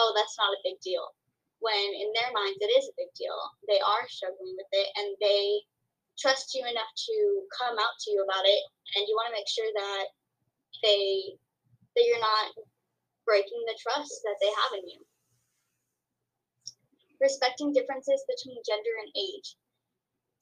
oh, 0.00 0.12
that's 0.16 0.36
not 0.40 0.56
a 0.56 0.64
big 0.64 0.80
deal. 0.80 1.04
When 1.60 1.88
in 1.94 2.10
their 2.16 2.32
minds, 2.32 2.58
it 2.58 2.72
is 2.72 2.88
a 2.88 2.98
big 2.98 3.12
deal. 3.14 3.38
They 3.68 3.78
are 3.78 4.08
struggling 4.08 4.56
with 4.56 4.70
it 4.72 4.88
and 4.98 5.14
they 5.22 5.62
trust 6.18 6.52
you 6.56 6.64
enough 6.64 6.90
to 6.90 7.16
come 7.54 7.76
out 7.78 7.96
to 8.04 8.08
you 8.10 8.20
about 8.24 8.44
it. 8.44 8.62
And 8.98 9.06
you 9.06 9.14
want 9.14 9.30
to 9.30 9.38
make 9.38 9.48
sure 9.48 9.68
that 9.68 10.04
they, 10.82 11.38
that 11.94 12.04
you're 12.08 12.24
not 12.24 12.56
breaking 13.24 13.62
the 13.68 13.78
trust 13.78 14.12
that 14.26 14.40
they 14.42 14.50
have 14.50 14.74
in 14.80 14.84
you 14.90 15.00
respecting 17.22 17.72
differences 17.72 18.26
between 18.26 18.58
gender 18.66 18.94
and 18.98 19.10
age. 19.14 19.54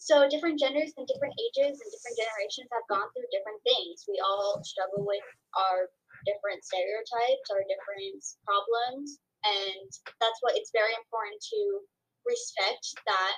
So 0.01 0.25
different 0.33 0.57
genders 0.57 0.97
and 0.97 1.05
different 1.05 1.37
ages 1.37 1.77
and 1.77 1.89
different 1.93 2.17
generations 2.17 2.73
have 2.73 2.89
gone 2.89 3.13
through 3.13 3.29
different 3.29 3.61
things. 3.69 4.09
We 4.09 4.17
all 4.25 4.57
struggle 4.65 5.05
with 5.05 5.23
our 5.53 5.93
different 6.25 6.65
stereotypes, 6.65 7.47
our 7.53 7.61
different 7.69 8.25
problems, 8.49 9.21
and 9.45 9.89
that's 10.17 10.41
why 10.41 10.57
it's 10.57 10.73
very 10.73 10.97
important 10.97 11.37
to 11.53 11.61
respect 12.25 12.97
that 13.05 13.35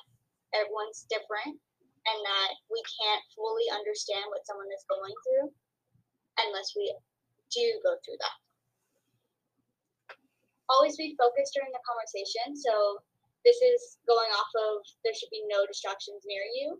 everyone's 0.54 1.02
different 1.10 1.58
and 2.06 2.18
that 2.22 2.50
we 2.70 2.78
can't 2.86 3.26
fully 3.34 3.66
understand 3.74 4.30
what 4.30 4.46
someone 4.46 4.70
is 4.70 4.86
going 4.86 5.14
through 5.26 5.50
unless 6.46 6.78
we 6.78 6.94
do 7.50 7.66
go 7.82 7.98
through 8.06 8.22
that. 8.22 8.38
Always 10.70 10.94
be 10.94 11.18
focused 11.18 11.58
during 11.58 11.74
the 11.74 11.82
conversation. 11.82 12.54
So 12.54 13.02
this 13.42 13.58
is 13.58 13.98
going 14.06 14.30
off 14.38 14.50
of 14.54 14.86
there 15.02 15.14
should 15.14 15.30
be 15.34 15.42
no 15.50 15.66
distractions 15.66 16.22
near 16.26 16.42
you. 16.54 16.78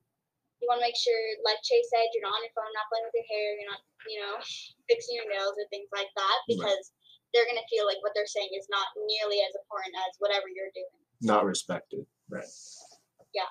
You 0.62 0.70
want 0.70 0.78
to 0.78 0.86
make 0.86 0.94
sure, 0.94 1.18
like 1.42 1.58
Chase 1.66 1.90
said, 1.90 2.06
you're 2.14 2.22
not 2.22 2.38
on 2.38 2.46
your 2.46 2.54
phone, 2.54 2.70
not 2.70 2.86
playing 2.86 3.06
with 3.10 3.18
your 3.18 3.26
hair, 3.26 3.48
you're 3.58 3.70
not, 3.70 3.82
you 4.06 4.18
know, 4.22 4.38
fixing 4.90 5.18
your 5.18 5.26
nails 5.26 5.58
or 5.58 5.66
things 5.74 5.90
like 5.90 6.10
that 6.14 6.38
because 6.46 6.94
right. 6.94 7.34
they're 7.34 7.50
going 7.50 7.58
to 7.58 7.66
feel 7.66 7.82
like 7.82 7.98
what 8.06 8.14
they're 8.14 8.30
saying 8.30 8.54
is 8.54 8.70
not 8.70 8.86
nearly 9.10 9.42
as 9.42 9.58
important 9.58 9.90
as 10.06 10.14
whatever 10.22 10.46
you're 10.46 10.70
doing. 10.70 10.98
Not 11.18 11.42
respected. 11.42 12.06
Right. 12.30 12.46
Yeah. 13.34 13.50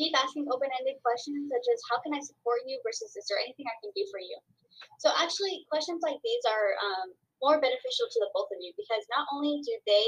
Keep 0.00 0.16
asking 0.16 0.48
open 0.48 0.72
ended 0.80 0.96
questions 1.04 1.52
such 1.52 1.66
as, 1.68 1.78
how 1.92 2.00
can 2.00 2.16
I 2.16 2.24
support 2.24 2.64
you 2.64 2.80
versus 2.80 3.12
is 3.12 3.28
there 3.28 3.36
anything 3.36 3.68
I 3.68 3.76
can 3.84 3.92
do 3.92 4.08
for 4.08 4.16
you? 4.16 4.40
So, 4.96 5.12
actually, 5.12 5.68
questions 5.68 6.00
like 6.00 6.16
these 6.24 6.40
are 6.48 6.72
um, 6.80 7.12
more 7.44 7.60
beneficial 7.60 8.08
to 8.08 8.18
the 8.20 8.32
both 8.32 8.48
of 8.48 8.64
you 8.64 8.72
because 8.80 9.04
not 9.12 9.28
only 9.32 9.60
do 9.60 9.76
they 9.84 10.06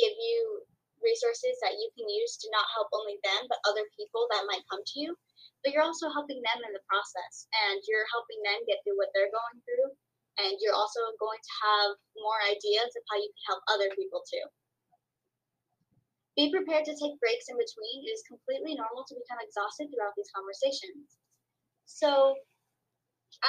give 0.00 0.14
you 0.16 0.64
resources 1.02 1.58
that 1.62 1.78
you 1.78 1.88
can 1.94 2.08
use 2.08 2.36
to 2.40 2.50
not 2.50 2.66
help 2.74 2.90
only 2.92 3.18
them, 3.22 3.46
but 3.46 3.62
other 3.66 3.86
people 3.94 4.26
that 4.30 4.48
might 4.48 4.66
come 4.70 4.82
to 4.82 4.96
you. 4.98 5.14
But 5.62 5.74
you're 5.74 5.86
also 5.86 6.10
helping 6.10 6.38
them 6.42 6.60
in 6.62 6.72
the 6.72 6.84
process, 6.86 7.50
and 7.66 7.82
you're 7.90 8.06
helping 8.14 8.38
them 8.46 8.62
get 8.66 8.78
through 8.82 8.98
what 8.98 9.10
they're 9.14 9.32
going 9.32 9.58
through. 9.66 9.90
And 10.38 10.54
you're 10.62 10.76
also 10.76 11.02
going 11.18 11.42
to 11.42 11.54
have 11.66 11.90
more 12.14 12.38
ideas 12.46 12.94
of 12.94 13.02
how 13.10 13.18
you 13.18 13.26
can 13.26 13.44
help 13.50 13.62
other 13.66 13.90
people 13.98 14.22
too. 14.22 14.46
Be 16.38 16.54
prepared 16.54 16.86
to 16.86 16.94
take 16.94 17.18
breaks 17.18 17.50
in 17.50 17.58
between. 17.58 18.06
It 18.06 18.14
is 18.14 18.30
completely 18.30 18.78
normal 18.78 19.02
to 19.02 19.18
become 19.18 19.42
exhausted 19.42 19.90
throughout 19.90 20.14
these 20.14 20.30
conversations. 20.30 21.18
So, 21.90 22.38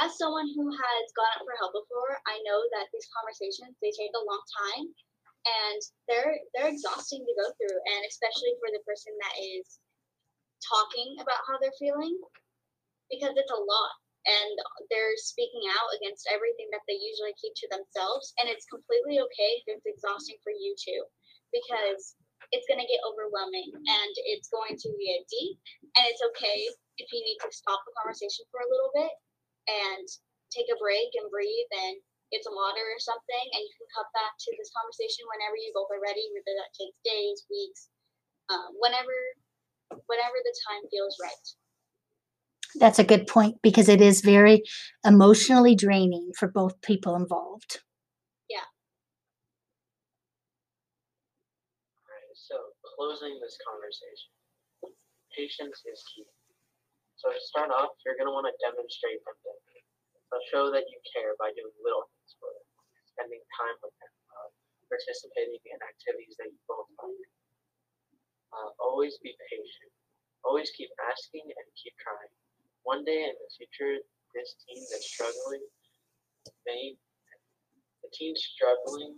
as 0.01 0.17
someone 0.17 0.49
who 0.57 0.65
has 0.73 1.05
gone 1.13 1.33
up 1.38 1.45
for 1.45 1.53
help 1.62 1.77
before, 1.77 2.17
I 2.25 2.41
know 2.41 2.57
that 2.73 2.89
these 2.89 3.05
conversations 3.13 3.77
they 3.77 3.93
take 3.93 4.09
a 4.17 4.25
long 4.25 4.41
time 4.65 4.89
and 5.45 5.80
they're 6.08 6.36
they're 6.54 6.73
exhausting 6.73 7.23
to 7.23 7.39
go 7.39 7.47
through 7.56 7.78
and 7.78 8.02
especially 8.08 8.54
for 8.60 8.69
the 8.71 8.84
person 8.84 9.13
that 9.23 9.36
is 9.39 9.80
talking 10.60 11.15
about 11.23 11.45
how 11.47 11.56
they're 11.60 11.75
feeling 11.80 12.19
because 13.08 13.34
it's 13.39 13.56
a 13.56 13.63
lot 13.63 13.93
and 14.28 14.54
they're 14.91 15.15
speaking 15.15 15.63
out 15.71 15.89
against 15.95 16.28
everything 16.28 16.67
that 16.75 16.84
they 16.86 16.99
usually 16.99 17.34
keep 17.39 17.56
to 17.56 17.71
themselves 17.71 18.36
and 18.41 18.52
it's 18.52 18.67
completely 18.67 19.23
okay 19.23 19.52
if 19.63 19.80
it's 19.80 19.88
exhausting 19.88 20.36
for 20.43 20.52
you 20.52 20.75
too 20.75 21.02
because 21.56 22.19
it's 22.52 22.67
going 22.67 22.82
to 22.82 22.89
get 22.89 23.04
overwhelming 23.06 23.71
and 23.71 24.13
it's 24.28 24.52
going 24.52 24.75
to 24.75 24.89
get 24.99 25.23
deep 25.32 25.56
and 25.95 26.04
it's 26.10 26.23
okay 26.34 26.67
if 26.99 27.08
you 27.15 27.21
need 27.23 27.39
to 27.39 27.49
stop 27.54 27.80
the 27.88 27.95
conversation 27.95 28.43
for 28.52 28.60
a 28.60 28.71
little 28.71 28.91
bit 28.91 29.13
and 29.69 30.06
take 30.52 30.67
a 30.67 30.82
break 30.82 31.13
and 31.15 31.30
breathe 31.32 31.71
and 31.88 31.97
get 32.30 32.46
some 32.46 32.54
water 32.54 32.82
or 32.82 33.02
something, 33.02 33.46
and 33.54 33.62
you 33.65 33.74
can 33.78 33.89
come 33.94 34.10
back 34.13 34.38
to 34.38 34.50
this 34.58 34.70
conversation 34.74 35.26
whenever 35.30 35.58
you 35.58 35.74
both 35.74 35.89
are 35.89 36.02
ready, 36.02 36.26
whether 36.34 36.54
that 36.58 36.72
takes 36.78 36.98
days, 37.02 37.46
weeks, 37.50 37.89
um, 38.50 38.74
whenever, 38.78 39.13
whenever 40.06 40.38
the 40.46 40.56
time 40.65 40.84
feels 40.89 41.18
right. 41.22 41.48
That's 42.78 43.00
a 43.00 43.04
good 43.04 43.26
point 43.26 43.58
because 43.65 43.89
it 43.89 44.02
is 44.02 44.22
very 44.22 44.62
emotionally 45.02 45.74
draining 45.74 46.32
for 46.38 46.48
both 46.48 46.80
people 46.82 47.15
involved. 47.15 47.82
Yeah. 48.50 48.65
All 52.06 52.13
right, 52.13 52.38
so 52.38 52.56
closing 52.96 53.42
this 53.42 53.58
conversation, 53.65 54.30
patience 55.34 55.82
is 55.89 56.04
key. 56.13 56.30
So 57.18 57.34
to 57.34 57.42
start 57.42 57.74
off, 57.74 57.98
you're 58.06 58.15
going 58.15 58.30
to 58.30 58.36
want 58.38 58.48
to 58.48 58.56
demonstrate 58.63 59.20
empathy. 59.28 59.68
Show 60.50 60.70
that 60.74 60.86
you 60.89 60.98
care 61.13 61.38
by 61.38 61.54
doing 61.54 61.74
little 61.82 62.10
things 62.10 62.34
for 62.42 62.50
them, 62.50 62.65
spending 63.06 63.42
time 63.54 63.78
with 63.86 63.94
them, 64.02 64.13
uh, 64.34 64.50
participating 64.89 65.62
in 65.62 65.78
activities 65.82 66.38
that 66.42 66.50
you 66.50 66.58
both 66.65 66.89
like. 66.98 67.30
Uh, 68.50 68.70
always 68.82 69.18
be 69.22 69.34
patient. 69.46 69.94
Always 70.42 70.74
keep 70.74 70.89
asking 71.06 71.46
and 71.46 71.68
keep 71.78 71.94
trying. 72.02 72.34
One 72.82 73.06
day 73.06 73.30
in 73.30 73.36
the 73.38 73.50
future, 73.58 74.02
this 74.34 74.58
team 74.65 74.82
that's 74.89 75.06
struggling 75.06 75.65
may, 76.65 76.98
the 78.02 78.10
team 78.13 78.34
struggling, 78.34 79.18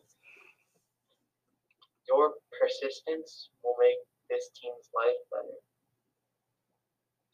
your 2.12 2.36
persistence 2.56 3.52
will 3.64 3.76
make 3.80 4.00
this 4.28 4.52
team's 4.56 4.88
life 4.92 5.20
better. 5.32 5.60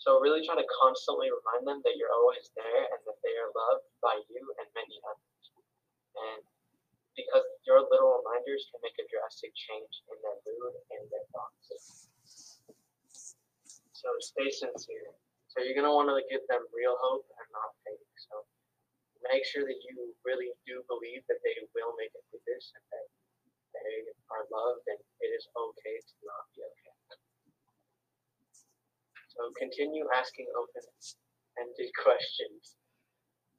So 0.08 0.24
really 0.24 0.40
try 0.48 0.56
to 0.56 0.64
constantly 0.80 1.28
remind 1.28 1.68
them 1.68 1.84
that 1.84 2.00
you're 2.00 2.16
always 2.16 2.48
there 2.56 2.88
and 2.96 3.02
that 3.04 3.20
they 3.28 3.36
are 3.44 3.52
loved 3.52 3.92
by 4.00 4.16
you 4.32 4.40
and 4.56 4.68
many 4.72 5.04
others. 5.04 5.44
And 6.16 6.40
because 7.12 7.44
your 7.68 7.84
little 7.84 8.24
reminders 8.24 8.72
can 8.72 8.80
make 8.88 8.96
a 8.96 9.06
drastic 9.12 9.52
change 9.52 10.08
in 10.08 10.16
their 10.24 10.40
mood 10.48 10.80
and 10.96 11.04
their 11.12 11.28
thoughts. 11.36 12.08
So 13.92 14.08
stay 14.24 14.48
sincere. 14.48 15.12
So 15.52 15.60
you're 15.60 15.76
gonna 15.76 15.92
want 15.92 16.08
to 16.08 16.24
give 16.32 16.48
them 16.48 16.64
real 16.72 16.96
hope 17.04 17.28
and 17.28 17.48
not 17.52 17.76
fake. 17.84 18.08
So 18.32 18.48
make 19.28 19.44
sure 19.44 19.68
that 19.68 19.80
you 19.92 20.16
really 20.24 20.56
do 20.64 20.88
believe 20.88 21.28
that 21.28 21.44
they 21.44 21.68
will 21.76 21.92
make 22.00 22.16
it 22.16 22.24
through 22.32 22.48
this 22.48 22.72
and 22.80 22.86
that 22.96 23.08
they 23.76 24.08
are 24.32 24.48
loved 24.56 24.88
and 24.88 25.04
it 25.20 25.36
is 25.36 25.52
okay 25.52 26.00
to 26.00 26.16
not 26.24 26.48
be 26.56 26.64
okay. 26.64 26.97
So 29.38 29.54
continue 29.54 30.10
asking 30.18 30.50
open-ended 30.58 31.92
questions. 32.04 32.74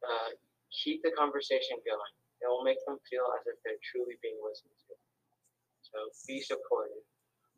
Uh, 0.03 0.35
keep 0.75 1.07
the 1.07 1.15
conversation 1.15 1.79
going. 1.87 2.15
It 2.43 2.51
will 2.51 2.67
make 2.67 2.83
them 2.83 2.99
feel 3.07 3.27
as 3.39 3.47
if 3.47 3.55
they're 3.63 3.79
truly 3.95 4.19
being 4.19 4.39
listened 4.43 4.75
to. 4.75 4.95
So 5.87 5.99
be 6.27 6.43
supportive. 6.43 7.07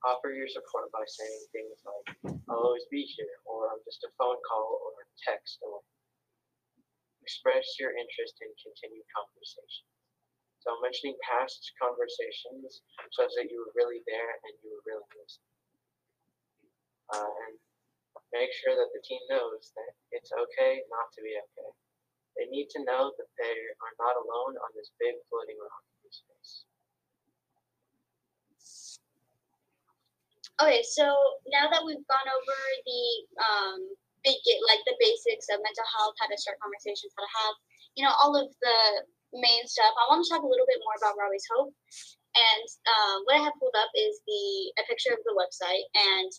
Offer 0.05 0.37
your 0.37 0.49
support 0.49 0.93
by 0.93 1.05
saying 1.05 1.41
things 1.53 1.81
like, 1.85 2.37
I'll 2.49 2.73
always 2.73 2.89
be 2.89 3.05
here, 3.05 3.41
or 3.45 3.69
I'm 3.73 3.81
just 3.85 4.05
a 4.05 4.13
phone 4.17 4.41
call 4.49 4.81
or 4.85 4.93
a 5.01 5.07
text 5.25 5.61
away. 5.61 5.85
Express 7.25 7.77
your 7.77 7.93
interest 7.93 8.41
in 8.41 8.49
continued 8.57 9.05
conversation. 9.13 9.85
So 10.61 10.77
mentioning 10.85 11.17
past 11.25 11.73
conversations 11.81 12.85
shows 13.17 13.33
that 13.37 13.49
you 13.49 13.61
were 13.61 13.73
really 13.77 14.01
there 14.05 14.33
and 14.45 14.53
you 14.61 14.73
were 14.73 14.85
really 14.89 15.09
listening. 15.17 15.57
Uh, 17.13 17.33
and 17.49 17.57
Make 18.31 18.55
sure 18.55 18.79
that 18.79 18.91
the 18.95 19.03
team 19.03 19.21
knows 19.29 19.75
that 19.75 19.91
it's 20.15 20.31
okay 20.31 20.87
not 20.91 21.11
to 21.15 21.21
be 21.23 21.35
okay. 21.35 21.71
They 22.39 22.47
need 22.47 22.71
to 22.79 22.85
know 22.87 23.11
that 23.19 23.31
they 23.37 23.57
are 23.83 23.95
not 23.99 24.15
alone 24.15 24.55
on 24.55 24.71
this 24.79 24.95
big 25.03 25.19
floating 25.27 25.59
rock 25.59 25.83
in 26.07 26.11
space. 26.15 26.71
Okay, 30.63 30.85
so 30.85 31.05
now 31.51 31.67
that 31.73 31.83
we've 31.83 32.07
gone 32.07 32.29
over 32.29 32.59
the 32.87 33.05
um 33.41 33.81
like 34.25 34.85
the 34.85 34.97
basics 35.01 35.49
of 35.49 35.65
mental 35.65 35.89
health, 35.97 36.15
how 36.21 36.29
to 36.29 36.37
start 36.37 36.61
conversations, 36.61 37.09
how 37.17 37.25
to 37.25 37.33
have, 37.45 37.55
you 37.97 38.05
know, 38.05 38.13
all 38.21 38.37
of 38.37 38.53
the 38.61 38.79
main 39.33 39.65
stuff, 39.65 39.97
I 39.97 40.05
want 40.13 40.21
to 40.21 40.29
talk 40.29 40.45
a 40.45 40.51
little 40.51 40.69
bit 40.69 40.83
more 40.85 40.97
about 41.01 41.17
Robbie's 41.17 41.47
Hope. 41.49 41.73
And 42.37 42.67
um, 42.87 43.17
what 43.27 43.41
I 43.41 43.43
have 43.43 43.57
pulled 43.59 43.75
up 43.75 43.91
is 43.97 44.23
the 44.29 44.45
a 44.79 44.85
picture 44.87 45.17
of 45.17 45.23
the 45.27 45.35
website, 45.35 45.83
and 46.15 46.31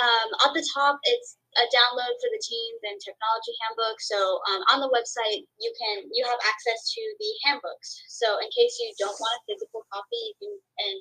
um, 0.00 0.28
at 0.48 0.52
the 0.56 0.64
top 0.72 0.98
it's 1.04 1.36
a 1.58 1.66
download 1.74 2.14
for 2.22 2.30
the 2.30 2.40
teens 2.40 2.80
and 2.86 2.96
technology 3.02 3.54
handbook. 3.60 3.98
So 3.98 4.16
um, 4.48 4.62
on 4.70 4.78
the 4.80 4.90
website 4.90 5.44
you 5.60 5.70
can 5.76 6.08
you 6.14 6.24
have 6.24 6.40
access 6.46 6.90
to 6.94 7.02
the 7.18 7.30
handbooks. 7.44 8.06
So 8.08 8.38
in 8.40 8.48
case 8.54 8.78
you 8.80 8.90
don't 8.98 9.18
want 9.18 9.40
a 9.40 9.42
physical 9.50 9.84
copy, 9.90 10.34
you 10.34 10.34
can 10.38 10.54
and 10.80 11.00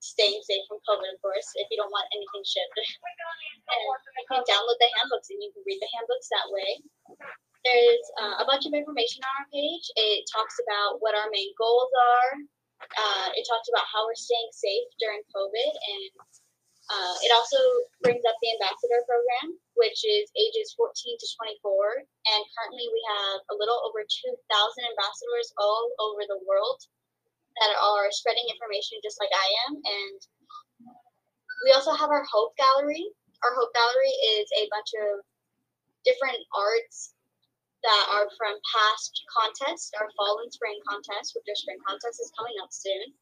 staying 0.00 0.40
safe 0.48 0.64
from 0.64 0.80
COVID, 0.88 1.12
of 1.12 1.20
course, 1.20 1.48
if 1.60 1.68
you 1.68 1.76
don't 1.76 1.92
want 1.92 2.08
anything 2.16 2.44
shipped. 2.44 2.72
and 2.80 3.82
you 4.16 4.24
can 4.32 4.42
download 4.48 4.78
the 4.80 4.90
handbooks 4.96 5.28
and 5.28 5.40
you 5.44 5.52
can 5.52 5.62
read 5.68 5.80
the 5.80 5.90
handbooks 5.92 6.28
that 6.32 6.48
way. 6.48 6.70
There's 7.60 8.06
uh, 8.16 8.40
a 8.40 8.48
bunch 8.48 8.64
of 8.64 8.72
information 8.72 9.20
on 9.20 9.44
our 9.44 9.48
page. 9.52 9.84
It 10.00 10.24
talks 10.32 10.56
about 10.64 11.04
what 11.04 11.12
our 11.12 11.28
main 11.28 11.52
goals 11.60 11.92
are. 11.92 12.32
Uh, 12.80 13.28
it 13.36 13.44
talks 13.44 13.68
about 13.68 13.84
how 13.92 14.08
we're 14.08 14.16
staying 14.16 14.48
safe 14.56 14.88
during 14.96 15.20
COVID, 15.28 15.72
and 15.76 16.04
uh, 16.90 17.14
it 17.22 17.30
also 17.30 17.56
brings 18.02 18.26
up 18.26 18.34
the 18.42 18.50
ambassador 18.58 18.98
program, 19.06 19.54
which 19.78 20.02
is 20.02 20.26
ages 20.34 20.74
14 20.74 20.90
to 20.90 21.26
24. 21.62 22.02
And 22.02 22.42
currently, 22.50 22.90
we 22.90 22.98
have 23.14 23.46
a 23.54 23.54
little 23.54 23.78
over 23.86 24.02
2,000 24.02 24.34
ambassadors 24.34 25.54
all 25.54 25.94
over 26.02 26.26
the 26.26 26.42
world 26.42 26.82
that 27.62 27.78
are 27.78 28.10
spreading 28.10 28.42
information 28.50 28.98
just 29.06 29.22
like 29.22 29.30
I 29.30 29.46
am. 29.70 29.72
And 29.78 30.18
we 31.62 31.70
also 31.70 31.94
have 31.94 32.10
our 32.10 32.26
Hope 32.26 32.58
Gallery. 32.58 33.06
Our 33.46 33.54
Hope 33.54 33.70
Gallery 33.70 34.14
is 34.42 34.50
a 34.58 34.66
bunch 34.74 34.90
of 34.98 35.22
different 36.02 36.42
arts 36.50 37.14
that 37.86 38.04
are 38.10 38.26
from 38.34 38.58
past 38.66 39.14
contests. 39.30 39.94
Our 39.94 40.10
fall 40.18 40.42
and 40.42 40.50
spring 40.50 40.82
contests, 40.90 41.38
which 41.38 41.46
our 41.46 41.54
spring 41.54 41.78
contest 41.86 42.18
is 42.18 42.34
coming 42.34 42.58
up 42.58 42.74
soon, 42.74 43.14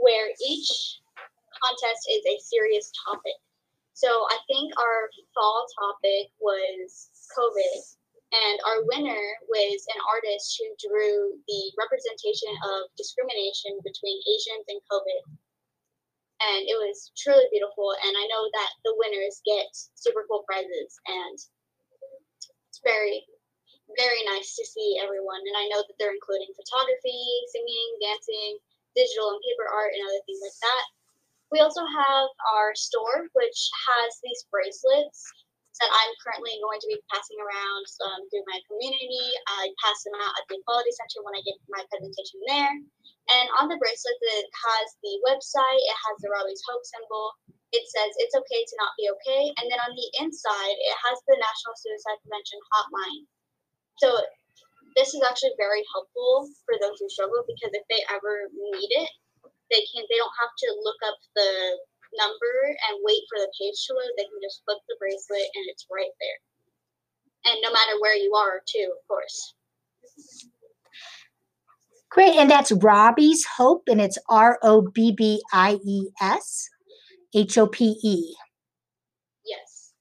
where 0.00 0.32
each 0.40 1.01
contest 1.62 2.02
is 2.10 2.22
a 2.26 2.42
serious 2.42 2.90
topic. 3.06 3.38
So 3.94 4.08
I 4.08 4.38
think 4.48 4.72
our 4.74 5.10
fall 5.34 5.66
topic 5.78 6.34
was 6.40 7.08
COVID, 7.38 7.76
and 8.32 8.56
our 8.64 8.82
winner 8.88 9.24
was 9.46 9.78
an 9.92 10.00
artist 10.08 10.56
who 10.56 10.72
drew 10.80 11.36
the 11.44 11.62
representation 11.76 12.48
of 12.72 12.88
discrimination 12.96 13.76
between 13.84 14.16
Asians 14.24 14.66
and 14.72 14.80
COVID. 14.88 15.22
And 16.42 16.66
it 16.66 16.74
was 16.74 17.12
truly 17.14 17.46
beautiful. 17.52 17.94
And 18.02 18.16
I 18.16 18.24
know 18.26 18.42
that 18.50 18.72
the 18.82 18.96
winners 18.98 19.44
get 19.46 19.68
super 19.94 20.26
cool 20.26 20.42
prizes. 20.48 20.98
And 21.06 21.36
it's 21.38 22.80
very, 22.82 23.22
very 24.00 24.22
nice 24.26 24.56
to 24.56 24.64
see 24.66 24.98
everyone. 24.98 25.44
And 25.46 25.54
I 25.54 25.68
know 25.70 25.84
that 25.86 25.94
they're 26.00 26.16
including 26.16 26.50
photography, 26.56 27.22
singing, 27.52 27.88
dancing, 28.00 28.58
digital 28.96 29.36
and 29.36 29.44
paper 29.44 29.68
art, 29.70 29.92
and 29.94 30.02
other 30.02 30.24
things 30.26 30.42
like 30.42 30.58
that. 30.58 30.84
We 31.52 31.60
also 31.60 31.84
have 31.84 32.28
our 32.56 32.72
store, 32.72 33.28
which 33.36 33.60
has 33.92 34.10
these 34.24 34.48
bracelets 34.48 35.20
that 35.80 35.92
I'm 35.92 36.12
currently 36.24 36.56
going 36.64 36.80
to 36.80 36.88
be 36.88 37.00
passing 37.12 37.36
around 37.40 37.84
um, 38.08 38.20
through 38.32 38.48
my 38.48 38.56
community. 38.68 39.28
I 39.60 39.68
pass 39.84 40.00
them 40.04 40.16
out 40.16 40.32
at 40.36 40.48
the 40.48 40.56
Equality 40.56 40.92
Center 40.96 41.20
when 41.20 41.36
I 41.36 41.44
give 41.44 41.60
my 41.68 41.84
presentation 41.92 42.40
there. 42.48 42.72
And 43.36 43.46
on 43.60 43.68
the 43.68 43.76
bracelet, 43.76 44.16
it 44.16 44.48
has 44.48 44.86
the 45.04 45.14
website, 45.28 45.80
it 45.84 45.98
has 46.08 46.16
the 46.24 46.32
Robbie's 46.32 46.64
Hope 46.64 46.84
symbol. 46.88 47.36
It 47.72 47.84
says 47.88 48.16
it's 48.20 48.36
okay 48.36 48.62
to 48.64 48.74
not 48.80 48.96
be 48.96 49.12
okay. 49.12 49.52
And 49.60 49.68
then 49.68 49.80
on 49.80 49.92
the 49.92 50.08
inside, 50.24 50.76
it 50.76 50.96
has 51.04 51.20
the 51.28 51.36
National 51.36 51.76
Suicide 51.76 52.20
Prevention 52.24 52.60
Hotline. 52.72 53.24
So 54.00 54.08
this 54.96 55.12
is 55.12 55.24
actually 55.24 55.56
very 55.56 55.84
helpful 55.92 56.48
for 56.64 56.76
those 56.80 57.00
who 57.00 57.08
struggle 57.08 57.44
because 57.48 57.72
if 57.72 57.84
they 57.88 58.00
ever 58.12 58.48
need 58.52 58.92
it, 58.92 59.12
they 59.72 59.82
can 59.88 60.04
they 60.06 60.20
don't 60.20 60.38
have 60.38 60.52
to 60.52 60.68
look 60.84 61.00
up 61.08 61.18
the 61.34 61.50
number 62.20 62.56
and 62.88 63.00
wait 63.02 63.24
for 63.28 63.40
the 63.40 63.50
page 63.56 63.80
to 63.88 63.96
load. 63.96 64.12
They 64.16 64.28
can 64.28 64.40
just 64.44 64.60
flip 64.64 64.78
the 64.88 64.96
bracelet 65.00 65.48
and 65.56 65.64
it's 65.72 65.88
right 65.88 66.12
there. 66.20 66.38
And 67.44 67.58
no 67.62 67.72
matter 67.72 67.98
where 68.00 68.14
you 68.14 68.32
are, 68.34 68.60
too, 68.68 68.92
of 68.92 69.02
course. 69.08 69.54
Great. 72.10 72.36
And 72.36 72.50
that's 72.50 72.70
Robbie's 72.70 73.44
Hope, 73.56 73.84
and 73.88 74.00
it's 74.00 74.18
R 74.28 74.58
O 74.62 74.82
B 74.94 75.12
B 75.16 75.42
I 75.52 75.78
E 75.84 76.08
S 76.20 76.68
H 77.34 77.58
O 77.58 77.66
P 77.66 77.96
E. 78.04 78.34
Yes. 79.44 79.92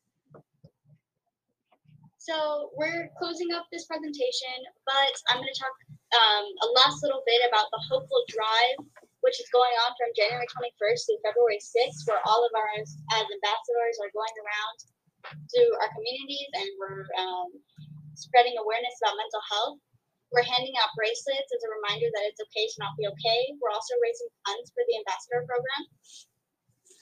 So 2.18 2.70
we're 2.76 3.10
closing 3.18 3.54
up 3.56 3.66
this 3.72 3.86
presentation, 3.86 4.60
but 4.86 5.14
I'm 5.30 5.38
going 5.38 5.48
to 5.52 5.60
talk 5.60 5.74
um, 6.14 6.46
a 6.62 6.68
last 6.76 7.02
little 7.02 7.24
bit 7.26 7.42
about 7.48 7.66
the 7.72 7.82
Hopeful 7.90 8.24
Drive, 8.28 8.86
which 9.22 9.38
is 9.38 9.50
going 9.54 9.74
on 9.86 9.94
from 9.98 10.14
January 10.18 10.50
21st 10.50 11.02
through 11.06 11.22
February 11.26 11.62
6th, 11.62 12.06
where 12.10 12.22
all 12.26 12.42
of 12.42 12.54
our 12.58 12.70
as, 12.82 12.98
as 13.18 13.26
ambassadors 13.26 13.98
are 14.02 14.14
going 14.14 14.36
around 14.42 14.78
to 15.30 15.62
our 15.78 15.90
communities 15.94 16.50
and 16.58 16.70
we're 16.82 17.06
um, 17.18 17.50
spreading 18.18 18.58
awareness 18.58 18.98
about 19.02 19.18
mental 19.18 19.44
health. 19.54 19.78
We're 20.34 20.48
handing 20.48 20.74
out 20.80 20.96
bracelets 20.96 21.52
as 21.52 21.62
a 21.62 21.76
reminder 21.76 22.08
that 22.08 22.28
it's 22.32 22.40
okay 22.40 22.66
to 22.66 22.78
not 22.80 22.96
be 22.96 23.06
okay. 23.06 23.42
We're 23.60 23.76
also 23.76 23.94
raising 24.00 24.32
funds 24.48 24.72
for 24.72 24.82
the 24.88 24.96
ambassador 25.04 25.44
program. 25.44 25.84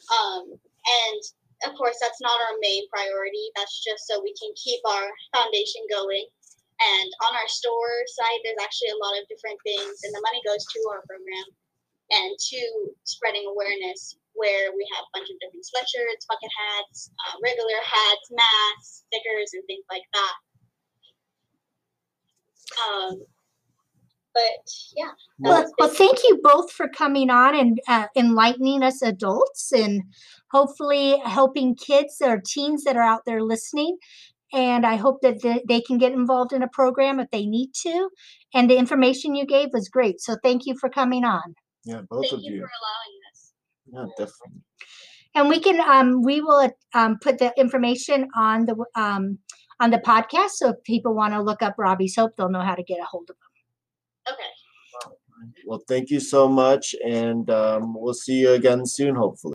Um, 0.09 0.43
and 0.57 1.21
of 1.69 1.77
course, 1.77 2.01
that's 2.01 2.23
not 2.23 2.41
our 2.41 2.57
main 2.57 2.89
priority. 2.89 3.53
That's 3.53 3.85
just 3.85 4.09
so 4.09 4.17
we 4.17 4.33
can 4.33 4.49
keep 4.57 4.81
our 4.81 5.07
foundation 5.35 5.85
going. 5.93 6.25
And 6.79 7.09
on 7.27 7.35
our 7.35 7.49
store 7.51 8.07
site, 8.07 8.41
there's 8.41 8.63
actually 8.63 8.95
a 8.95 9.03
lot 9.03 9.19
of 9.19 9.27
different 9.27 9.59
things, 9.67 9.99
and 10.07 10.15
the 10.15 10.23
money 10.23 10.39
goes 10.47 10.63
to 10.63 10.79
our 10.87 11.03
program 11.03 11.47
and 12.11 12.31
to 12.37 12.61
spreading 13.03 13.45
awareness, 13.47 14.17
where 14.33 14.71
we 14.75 14.85
have 14.95 15.03
a 15.05 15.11
bunch 15.13 15.29
of 15.29 15.37
different 15.39 15.65
sweatshirts, 15.65 16.25
bucket 16.27 16.51
hats, 16.51 17.11
uh, 17.27 17.35
regular 17.43 17.79
hats, 17.83 18.25
masks, 18.31 19.03
stickers, 19.07 19.53
and 19.53 19.63
things 19.67 19.85
like 19.89 20.07
that. 20.13 20.35
Um, 22.79 23.21
but 24.33 24.71
yeah. 24.95 25.11
Well, 25.39 25.65
well, 25.79 25.89
thank 25.89 26.19
you 26.23 26.39
both 26.41 26.71
for 26.71 26.87
coming 26.87 27.29
on 27.29 27.55
and 27.55 27.79
uh, 27.87 28.07
enlightening 28.15 28.83
us 28.83 29.01
adults 29.01 29.71
and 29.71 30.03
hopefully 30.51 31.19
helping 31.25 31.75
kids 31.75 32.21
or 32.21 32.41
teens 32.45 32.83
that 32.83 32.95
are 32.95 33.03
out 33.03 33.21
there 33.25 33.41
listening. 33.41 33.97
And 34.51 34.85
I 34.85 34.95
hope 34.95 35.21
that 35.21 35.41
the, 35.41 35.61
they 35.67 35.81
can 35.81 35.97
get 35.97 36.11
involved 36.11 36.53
in 36.53 36.63
a 36.63 36.67
program 36.67 37.19
if 37.19 37.29
they 37.31 37.45
need 37.45 37.71
to. 37.83 38.09
And 38.53 38.69
the 38.69 38.77
information 38.77 39.35
you 39.35 39.45
gave 39.45 39.69
was 39.73 39.89
great. 39.89 40.21
So 40.21 40.37
thank 40.43 40.65
you 40.65 40.75
for 40.79 40.89
coming 40.89 41.23
on. 41.23 41.55
Yeah, 41.89 42.01
both 42.07 42.29
Thank 42.29 42.33
of 42.33 42.39
you 42.43 42.53
you. 42.53 42.59
for 42.61 42.69
allowing 42.79 43.15
us. 43.31 43.53
Yeah, 43.91 44.05
definitely. 44.15 44.61
And 45.33 45.49
we 45.49 45.59
can 45.59 45.79
um 45.79 46.21
we 46.21 46.39
will 46.39 46.71
um 46.93 47.17
put 47.19 47.39
the 47.39 47.51
information 47.57 48.27
on 48.35 48.65
the 48.67 48.75
um 48.95 49.39
on 49.79 49.89
the 49.89 49.97
podcast. 49.97 50.51
So 50.51 50.69
if 50.69 50.83
people 50.83 51.15
want 51.15 51.33
to 51.33 51.41
look 51.41 51.63
up 51.63 51.75
Robbie's 51.79 52.15
Hope, 52.15 52.35
they'll 52.37 52.49
know 52.49 52.61
how 52.61 52.75
to 52.75 52.83
get 52.83 52.99
a 53.01 53.05
hold 53.05 53.29
of 53.31 53.37
them. 53.37 54.35
Okay. 54.35 54.43
Well, 55.65 55.81
thank 55.87 56.11
you 56.11 56.19
so 56.19 56.47
much, 56.47 56.93
and 57.03 57.49
um, 57.49 57.95
we'll 57.95 58.13
see 58.13 58.39
you 58.41 58.51
again 58.51 58.85
soon, 58.85 59.15
hopefully. 59.15 59.53